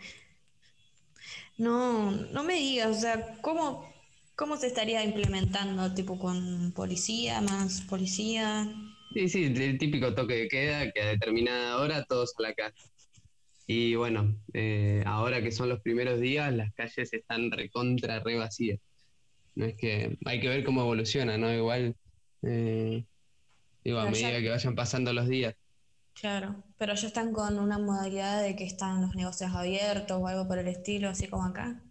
No, 1.57 2.13
no 2.13 2.45
me 2.45 2.55
digas, 2.55 2.97
o 2.97 3.01
sea, 3.01 3.39
¿cómo, 3.41 3.93
cómo 4.37 4.57
se 4.57 4.69
estaría 4.69 5.05
implementando? 5.05 5.93
¿Tipo 5.93 6.19
con 6.19 6.73
policía, 6.73 7.41
más 7.41 7.81
policía? 7.83 8.73
Sí, 9.15 9.29
sí, 9.29 9.45
el 9.45 9.79
típico 9.79 10.15
toque 10.15 10.35
de 10.35 10.49
queda 10.49 10.93
que 10.93 11.01
a 11.03 11.07
determinada 11.07 11.79
hora 11.81 12.05
todos 12.05 12.33
a 12.39 12.43
la 12.43 12.55
casa. 12.55 12.77
Y 13.67 13.95
bueno, 13.97 14.41
eh, 14.55 15.03
ahora 15.07 15.43
que 15.43 15.53
son 15.53 15.69
los 15.69 15.81
primeros 15.83 16.21
días, 16.21 16.53
las 16.55 16.73
calles 16.75 17.13
están 17.13 17.51
recontra, 17.51 18.21
re 18.21 18.37
vacías. 18.37 18.81
No 19.59 19.67
es 19.67 19.75
que 19.77 20.17
hay 20.25 20.41
que 20.41 20.49
ver 20.49 20.65
cómo 20.65 20.83
evoluciona, 20.83 21.37
¿no? 21.37 21.53
Igual, 21.53 21.97
eh, 22.43 23.05
digo, 23.85 23.99
a 24.01 24.07
medida 24.07 24.35
ya- 24.35 24.41
que 24.41 24.51
vayan 24.51 24.75
pasando 24.77 25.13
los 25.13 25.29
días. 25.29 25.55
Claro, 26.15 26.63
pero 26.77 26.95
ya 26.95 27.07
están 27.09 27.33
con 27.33 27.59
una 27.59 27.79
modalidad 27.79 28.43
de 28.43 28.55
que 28.57 28.65
están 28.65 29.01
los 29.01 29.15
negocios 29.17 29.53
abiertos 29.55 30.19
o 30.21 30.27
algo 30.29 30.47
por 30.47 30.59
el 30.59 30.69
estilo, 30.69 31.09
así 31.09 31.29
como 31.29 31.45
acá. 31.47 31.83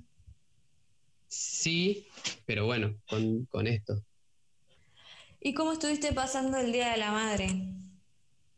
Sí, 1.30 2.08
pero 2.46 2.66
bueno, 2.66 2.96
con, 3.08 3.46
con 3.46 3.68
esto. 3.68 4.02
¿Y 5.40 5.54
cómo 5.56 5.72
estuviste 5.74 6.14
pasando 6.14 6.58
el 6.60 6.72
Día 6.72 6.92
de 6.92 6.98
la 6.98 7.12
Madre? 7.12 7.50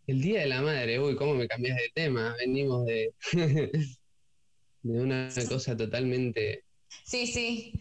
El 0.08 0.22
Día 0.22 0.42
de 0.42 0.48
la 0.48 0.62
Madre, 0.62 1.00
uy, 1.00 1.16
cómo 1.16 1.34
me 1.36 1.48
cambias 1.48 1.78
de 1.78 1.90
tema. 1.94 2.36
Venimos 2.40 2.86
de, 2.86 3.14
de 4.84 5.00
una 5.02 5.30
cosa 5.48 5.76
totalmente 5.78 6.64
Sí, 7.04 7.28
sí, 7.28 7.74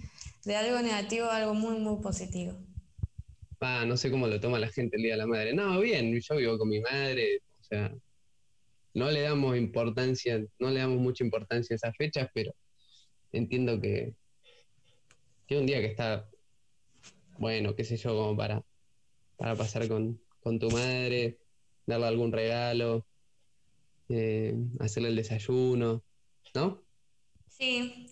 de 0.49 0.57
algo 0.57 0.81
negativo 0.81 1.27
a 1.27 1.37
algo 1.37 1.53
muy, 1.53 1.79
muy 1.79 2.01
positivo. 2.01 2.55
Ah, 3.61 3.85
no 3.87 3.99
sé 3.99 4.11
cómo 4.11 4.27
lo 4.27 4.41
toma 4.41 4.59
la 4.59 4.69
gente 4.69 4.97
el 4.97 5.03
Día 5.03 5.13
de 5.13 5.19
la 5.19 5.27
Madre. 5.27 5.53
No, 5.53 5.79
bien, 5.79 6.19
yo 6.19 6.37
vivo 6.37 6.57
con 6.57 6.71
mi 6.71 6.81
madre, 6.81 7.43
o 7.61 7.63
sea, 7.63 7.95
no 8.95 9.11
le 9.11 9.21
damos 9.21 9.59
importancia, 9.59 10.43
no 10.59 10.71
le 10.71 10.81
damos 10.81 10.99
mucha 10.99 11.23
importancia 11.23 11.75
a 11.75 11.77
esas 11.77 11.95
fechas, 11.97 12.31
pero 12.33 12.55
entiendo 13.31 13.79
que, 13.79 14.15
que 15.47 15.59
un 15.59 15.67
día 15.67 15.81
que 15.81 15.89
está, 15.89 16.27
bueno, 17.39 17.77
qué 17.77 17.85
sé 17.85 17.99
yo, 17.99 18.17
como 18.17 18.35
para, 18.35 18.65
para 19.37 19.55
pasar 19.55 19.87
con, 19.87 20.19
con 20.41 20.59
tu 20.59 20.71
madre, 20.71 21.41
darle 21.85 22.07
algún 22.07 22.33
regalo, 22.33 23.07
eh, 24.09 24.55
hacerle 24.81 25.11
el 25.11 25.17
desayuno, 25.17 26.03
¿no? 26.55 26.83
Sí, 27.49 28.09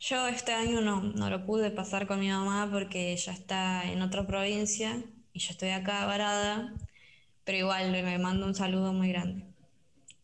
yo 0.00 0.28
este 0.28 0.52
año 0.52 0.80
no, 0.80 1.02
no 1.02 1.30
lo 1.30 1.44
pude 1.46 1.70
pasar 1.70 2.06
con 2.06 2.20
mi 2.20 2.28
mamá 2.28 2.68
porque 2.70 3.12
ella 3.12 3.32
está 3.32 3.90
en 3.90 4.02
otra 4.02 4.26
provincia 4.26 5.04
y 5.32 5.40
yo 5.40 5.50
estoy 5.52 5.70
acá 5.70 6.06
varada, 6.06 6.74
pero 7.44 7.58
igual 7.58 7.92
le 7.92 8.18
mando 8.18 8.46
un 8.46 8.54
saludo 8.54 8.92
muy 8.92 9.08
grande 9.10 9.46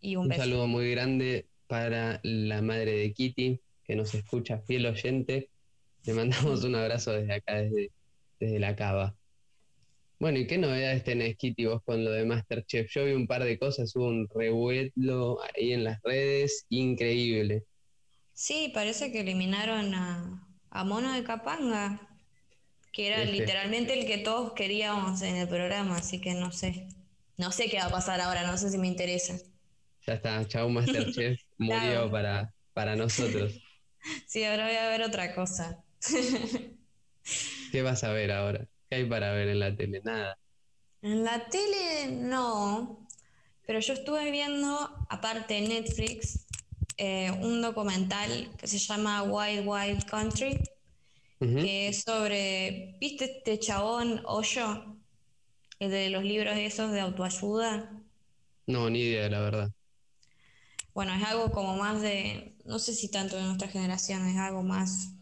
y 0.01 0.17
un, 0.17 0.25
Un 0.25 0.29
beso. 0.29 0.43
saludo 0.43 0.67
muy 0.69 0.91
grande 0.91 1.49
para 1.67 2.21
la 2.23 2.63
madre 2.63 2.93
de 2.93 3.13
Kitty, 3.13 3.61
que 3.85 3.97
nos 3.97 4.15
escucha, 4.15 4.61
fiel 4.63 4.87
oyente. 4.87 5.51
Le 6.05 6.15
mandamos 6.15 6.65
un 6.65 6.75
abrazo 6.77 7.13
desde 7.13 7.35
acá, 7.35 7.57
desde, 7.63 7.93
desde 8.41 8.59
la 8.61 8.77
cava. 8.77 9.17
Bueno, 10.19 10.39
¿y 10.39 10.47
qué 10.47 10.57
novedades 10.59 11.03
tenés, 11.05 11.37
Kitty, 11.37 11.67
vos 11.67 11.83
con 11.85 12.05
lo 12.05 12.13
de 12.13 12.25
Masterchef? 12.25 12.89
Yo 12.93 13.05
vi 13.05 13.13
un 13.13 13.27
par 13.27 13.43
de 13.45 13.59
cosas, 13.59 13.95
hubo 13.97 14.07
un 14.07 14.29
revuelo 14.29 15.39
ahí 15.55 15.73
en 15.73 15.85
las 15.85 16.01
redes, 16.03 16.65
increíble. 16.69 17.65
Sí, 18.35 18.71
parece 18.75 19.11
que 19.13 19.21
eliminaron 19.21 19.95
a, 19.95 20.47
a 20.71 20.85
Mono 20.85 21.13
de 21.15 21.25
Capanga, 21.25 22.19
que 22.93 23.09
era 23.09 23.25
Este. 23.25 23.33
literalmente 23.33 23.99
el 23.99 24.07
que 24.07 24.19
todos 24.19 24.53
queríamos 24.55 25.23
en 25.23 25.37
el 25.37 25.49
programa, 25.49 25.99
así 25.99 26.21
que 26.21 26.35
no 26.35 26.53
sé. 26.53 26.89
No 27.39 27.53
sé 27.53 27.71
qué 27.71 27.79
va 27.79 27.87
a 27.87 27.91
pasar 27.91 28.21
ahora, 28.23 28.47
no 28.47 28.57
sé 28.59 28.71
si 28.71 28.79
me 28.79 28.89
interesa. 28.89 29.35
Ya 30.07 30.15
está, 30.15 30.45
chau 30.47 30.69
Masterchef, 30.71 31.41
murió 31.59 32.09
Claro. 32.09 32.11
para, 32.11 32.55
para 32.73 32.97
nosotros. 32.97 33.63
Sí, 34.27 34.43
ahora 34.45 34.67
voy 34.67 34.77
a 34.77 34.89
ver 34.89 35.03
otra 35.03 35.33
cosa. 35.35 35.85
¿Qué 37.71 37.83
vas 37.83 38.05
a 38.05 38.13
ver 38.13 38.31
ahora? 38.33 38.69
¿Qué 38.89 38.97
hay 38.97 39.05
para 39.09 39.33
ver 39.33 39.49
en 39.49 39.59
la 39.61 39.75
tele? 39.77 40.01
Nada. 40.05 40.39
En 41.03 41.23
la 41.25 41.49
tele 41.51 42.11
no, 42.13 43.07
pero 43.67 43.81
yo 43.81 43.93
estuve 43.95 44.31
viendo, 44.31 44.71
aparte 45.11 45.55
de 45.55 45.63
Netflix, 45.69 46.47
eh, 46.97 47.31
un 47.31 47.63
documental 47.63 48.51
que 48.57 48.67
se 48.67 48.79
llama 48.79 49.23
Wild 49.23 49.67
Wild 49.67 50.05
Country, 50.05 50.61
Ujú. 51.41 51.57
que 51.57 51.89
es 51.89 52.03
sobre, 52.03 52.97
¿viste 53.01 53.25
este 53.25 53.59
chabón 53.59 54.23
Hoyo? 54.27 54.97
El 55.79 55.91
de 55.91 56.11
los 56.11 56.23
libros 56.23 56.57
esos 56.57 56.93
de 56.93 57.01
autoayuda. 57.01 57.91
No, 58.67 58.89
ni 58.89 59.01
idea, 59.01 59.29
la 59.29 59.41
verdad. 59.41 59.71
Bueno, 60.95 61.15
es 61.15 61.25
algo 61.25 61.51
como 61.51 61.77
más 61.77 62.03
de, 62.03 62.55
no 62.65 62.79
sé 62.79 62.95
si 62.95 63.11
tanto 63.11 63.37
de 63.37 63.43
nuestra 63.43 63.69
generación, 63.69 64.29
es 64.29 64.37
algo 64.37 64.63
más, 64.63 65.15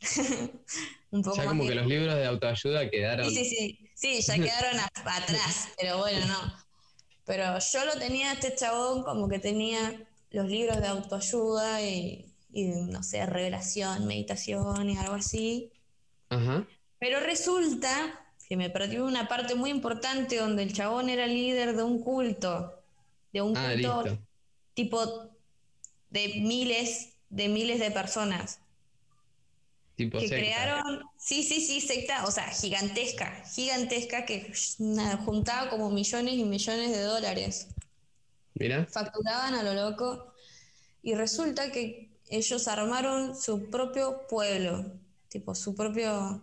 un 1.10 1.22
poco 1.22 1.36
Ya 1.36 1.42
más 1.44 1.52
como 1.52 1.66
que 1.66 1.74
los 1.74 1.86
libros 1.86 2.14
de 2.14 2.26
autoayuda 2.26 2.88
quedaron... 2.88 3.28
Sí, 3.28 3.44
sí, 3.44 3.90
sí, 3.94 4.22
sí, 4.22 4.22
ya 4.22 4.34
quedaron 4.42 4.80
atrás, 4.80 5.68
pero 5.78 5.98
bueno, 5.98 6.24
no. 6.26 6.66
Pero 7.24 7.58
yo 7.58 7.84
lo 7.84 7.98
tenía 7.98 8.32
este 8.32 8.54
chabón 8.54 9.02
como 9.02 9.28
que 9.28 9.40
tenía 9.40 10.08
los 10.30 10.48
libros 10.48 10.80
de 10.80 10.86
autoayuda 10.88 11.82
y, 11.82 12.32
y, 12.52 12.66
no 12.68 13.02
sé, 13.02 13.26
revelación, 13.26 14.06
meditación 14.06 14.90
y 14.90 14.98
algo 14.98 15.14
así. 15.14 15.72
Ajá. 16.28 16.66
Pero 16.98 17.20
resulta 17.20 17.90
que 18.48 18.56
me 18.56 18.70
perdió 18.70 19.04
una 19.06 19.28
parte 19.28 19.54
muy 19.54 19.70
importante 19.70 20.36
donde 20.38 20.62
el 20.62 20.72
chabón 20.72 21.08
era 21.10 21.26
líder 21.26 21.76
de 21.76 21.82
un 21.82 22.00
culto, 22.02 22.82
de 23.32 23.42
un 23.42 23.56
Ah, 23.56 23.72
culto 23.72 24.02
listo. 24.04 24.18
tipo 24.74 25.30
de 26.10 26.28
miles, 26.40 27.14
de 27.30 27.48
miles 27.48 27.78
de 27.80 27.90
personas 27.90 28.60
Tipo 29.96 30.18
que 30.18 30.28
secta. 30.28 30.36
crearon, 30.36 31.02
sí, 31.16 31.42
sí, 31.42 31.60
sí, 31.60 31.80
secta, 31.80 32.26
o 32.26 32.30
sea, 32.30 32.48
gigantesca, 32.50 33.42
gigantesca 33.54 34.26
que 34.26 34.52
juntaba 35.24 35.70
como 35.70 35.90
millones 35.90 36.34
y 36.34 36.44
millones 36.44 36.90
de 36.92 37.00
dólares. 37.02 37.68
Mira. 38.58 38.86
Facturaban 38.86 39.54
a 39.54 39.62
lo 39.62 39.74
loco 39.74 40.32
y 41.02 41.14
resulta 41.14 41.70
que 41.70 42.10
ellos 42.28 42.66
armaron 42.68 43.36
su 43.40 43.70
propio 43.70 44.26
pueblo, 44.28 44.92
tipo 45.28 45.54
su 45.54 45.74
propio... 45.74 46.42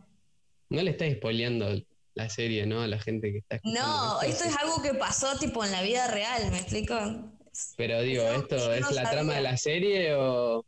No 0.69 0.81
le 0.81 0.91
estás 0.91 1.11
spoileando 1.13 1.81
la 2.15 2.29
serie, 2.29 2.65
¿no? 2.65 2.81
A 2.81 2.87
la 2.87 2.99
gente 2.99 3.31
que 3.31 3.39
está. 3.39 3.59
No, 3.63 4.21
esto 4.21 4.45
es 4.45 4.55
algo 4.57 4.81
que 4.81 4.93
pasó 4.93 5.37
tipo 5.37 5.63
en 5.63 5.71
la 5.71 5.81
vida 5.81 6.07
real, 6.07 6.49
¿me 6.51 6.59
explico? 6.59 6.95
Pero 7.77 8.01
digo, 8.01 8.23
¿esto 8.23 8.73
es 8.73 8.91
la 8.91 9.09
trama 9.09 9.35
de 9.35 9.41
la 9.41 9.57
serie 9.57 10.15
o...? 10.15 10.65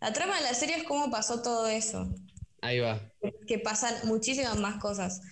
La 0.00 0.12
trama 0.12 0.36
de 0.36 0.42
la 0.42 0.54
serie 0.54 0.76
es 0.76 0.84
cómo 0.84 1.10
pasó 1.10 1.40
todo 1.40 1.66
eso, 1.66 2.06
Ahí 2.60 2.80
va, 2.80 3.00
que 3.46 3.58
pasan 3.58 3.94
muchísimas 4.04 4.56
más 4.56 4.80
cosas. 4.80 5.22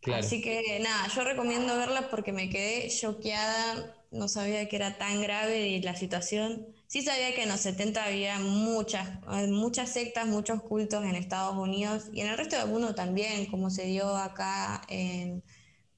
claro. 0.00 0.24
Así 0.24 0.40
que 0.40 0.80
nada, 0.80 1.08
yo 1.14 1.22
recomiendo 1.22 1.76
verla 1.76 2.08
porque 2.10 2.32
me 2.32 2.48
quedé 2.48 2.88
choqueada, 2.88 3.93
no 4.14 4.28
sabía 4.28 4.68
que 4.68 4.76
era 4.76 4.96
tan 4.98 5.20
grave 5.22 5.80
la 5.82 5.96
situación. 5.96 6.66
Sí 6.86 7.02
sabía 7.02 7.34
que 7.34 7.42
en 7.42 7.48
los 7.48 7.60
70 7.60 8.04
había 8.04 8.38
muchas, 8.38 9.08
eh, 9.32 9.46
muchas 9.48 9.90
sectas, 9.90 10.26
muchos 10.26 10.62
cultos 10.62 11.04
en 11.04 11.16
Estados 11.16 11.56
Unidos 11.56 12.04
y 12.12 12.20
en 12.20 12.28
el 12.28 12.36
resto 12.38 12.56
del 12.56 12.68
mundo 12.68 12.94
también, 12.94 13.46
como 13.46 13.70
se 13.70 13.86
dio 13.86 14.16
acá 14.16 14.82
en 14.88 15.42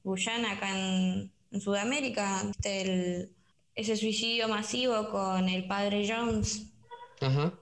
Guyana, 0.03 0.53
acá 0.53 0.71
en, 0.77 1.33
en 1.53 1.61
Sudamérica. 1.61 2.43
El- 2.65 3.33
ese 3.75 3.95
suicidio 3.97 4.49
masivo 4.49 5.11
con 5.11 5.49
el 5.51 5.67
padre 5.67 6.07
Jones. 6.09 6.73
Ajá, 7.21 7.53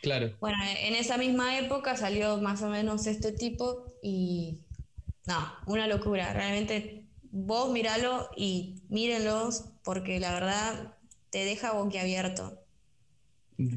claro. 0.00 0.34
Bueno, 0.40 0.56
en 0.80 0.94
esa 0.94 1.18
misma 1.18 1.58
época 1.58 1.94
salió 1.96 2.38
más 2.38 2.62
o 2.62 2.68
menos 2.70 3.06
este 3.06 3.32
tipo 3.32 3.92
y 4.02 4.60
no, 5.26 5.52
una 5.66 5.86
locura. 5.86 6.32
Realmente 6.32 7.04
vos 7.30 7.70
míralo 7.70 8.30
y 8.34 8.82
mírenlos 8.88 9.64
porque 9.88 10.20
la 10.20 10.34
verdad 10.34 10.98
te 11.30 11.46
deja 11.46 11.72
boquiabierto. 11.72 12.62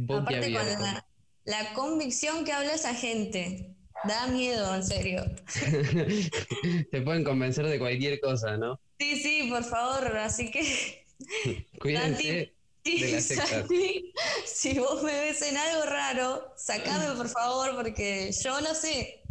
Aparte 0.10 0.52
con 0.52 0.66
Boquiabierto. 0.66 0.82
la, 0.82 1.06
la 1.46 1.74
convicción 1.74 2.44
que 2.44 2.52
habla 2.52 2.74
esa 2.74 2.94
gente. 2.94 3.78
Da 4.04 4.28
miedo, 4.28 4.76
en 4.76 4.84
serio. 4.84 5.24
Te 6.92 7.02
pueden 7.02 7.24
convencer 7.24 7.66
de 7.66 7.80
cualquier 7.80 8.20
cosa, 8.20 8.58
¿no? 8.58 8.78
Sí, 9.00 9.22
sí, 9.22 9.48
por 9.50 9.64
favor, 9.64 10.18
así 10.18 10.52
que... 10.52 11.06
Cuídense 11.80 12.54
de. 12.84 13.22
Santi, 13.22 14.12
si 14.46 14.80
vos 14.80 15.02
me 15.04 15.14
ves 15.14 15.42
en 15.44 15.56
algo 15.56 15.86
raro, 15.86 16.54
sacame 16.58 17.16
por 17.16 17.30
favor, 17.30 17.74
porque 17.78 18.34
yo 18.34 18.60
no 18.60 18.76
sé. 18.76 19.24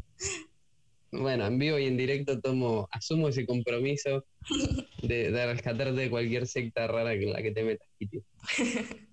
Bueno, 1.12 1.46
en 1.46 1.58
vivo 1.58 1.78
y 1.78 1.86
en 1.86 1.96
directo 1.96 2.40
tomo, 2.40 2.88
asumo 2.92 3.28
ese 3.28 3.44
compromiso 3.44 4.24
de, 5.02 5.30
de 5.32 5.46
rescatarte 5.46 6.00
de 6.00 6.10
cualquier 6.10 6.46
secta 6.46 6.86
rara 6.86 7.18
que 7.18 7.26
la 7.26 7.42
que 7.42 7.50
te 7.50 7.64
metas, 7.64 7.88
Kitty. 7.98 8.22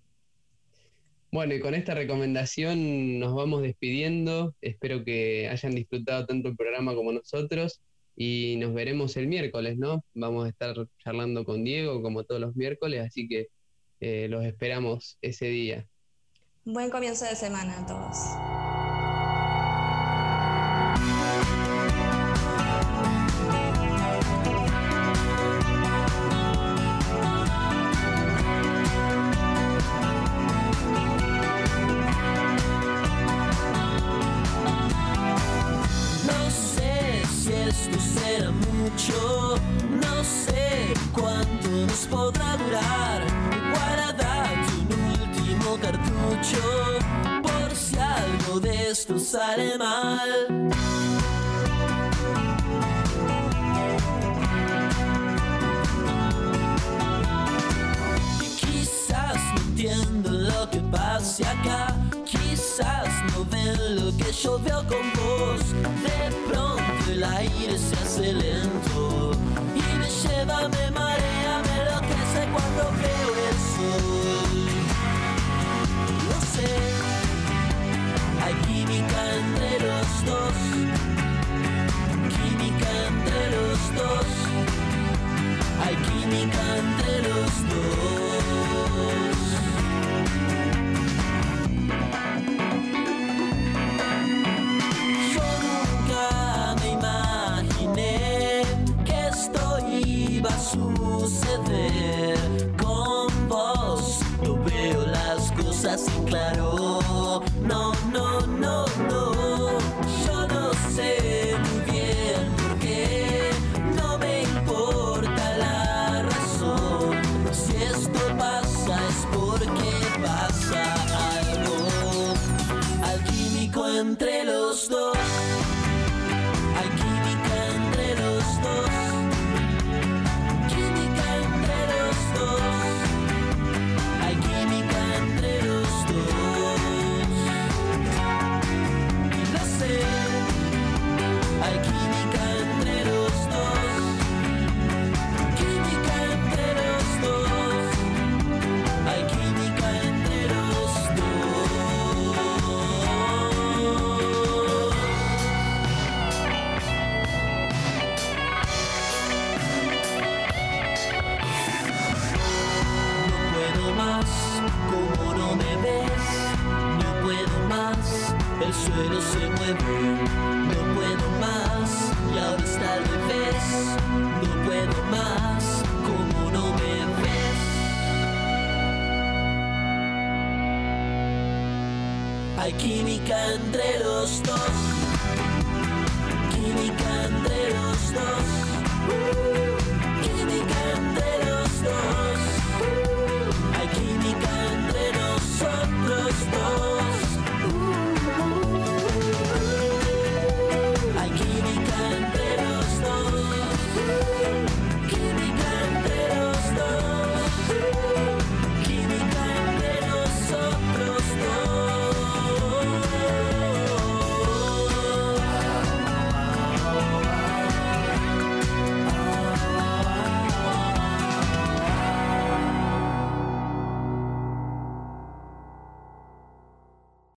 Bueno, 1.29 1.53
y 1.53 1.59
con 1.59 1.75
esta 1.75 1.93
recomendación 1.93 3.19
nos 3.19 3.35
vamos 3.35 3.61
despidiendo. 3.61 4.55
Espero 4.61 5.03
que 5.03 5.49
hayan 5.49 5.75
disfrutado 5.75 6.25
tanto 6.25 6.47
el 6.47 6.55
programa 6.55 6.95
como 6.95 7.11
nosotros 7.11 7.81
y 8.15 8.55
nos 8.59 8.73
veremos 8.73 9.17
el 9.17 9.27
miércoles, 9.27 9.77
¿no? 9.77 10.03
Vamos 10.13 10.45
a 10.45 10.49
estar 10.49 10.75
charlando 11.03 11.43
con 11.43 11.63
Diego 11.63 12.01
como 12.01 12.23
todos 12.23 12.39
los 12.39 12.55
miércoles, 12.55 13.05
así 13.05 13.27
que 13.27 13.47
eh, 13.99 14.27
los 14.29 14.45
esperamos 14.45 15.17
ese 15.21 15.47
día. 15.47 15.85
Buen 16.63 16.89
comienzo 16.89 17.25
de 17.25 17.35
semana 17.35 17.81
a 17.81 17.85
todos. 17.85 18.56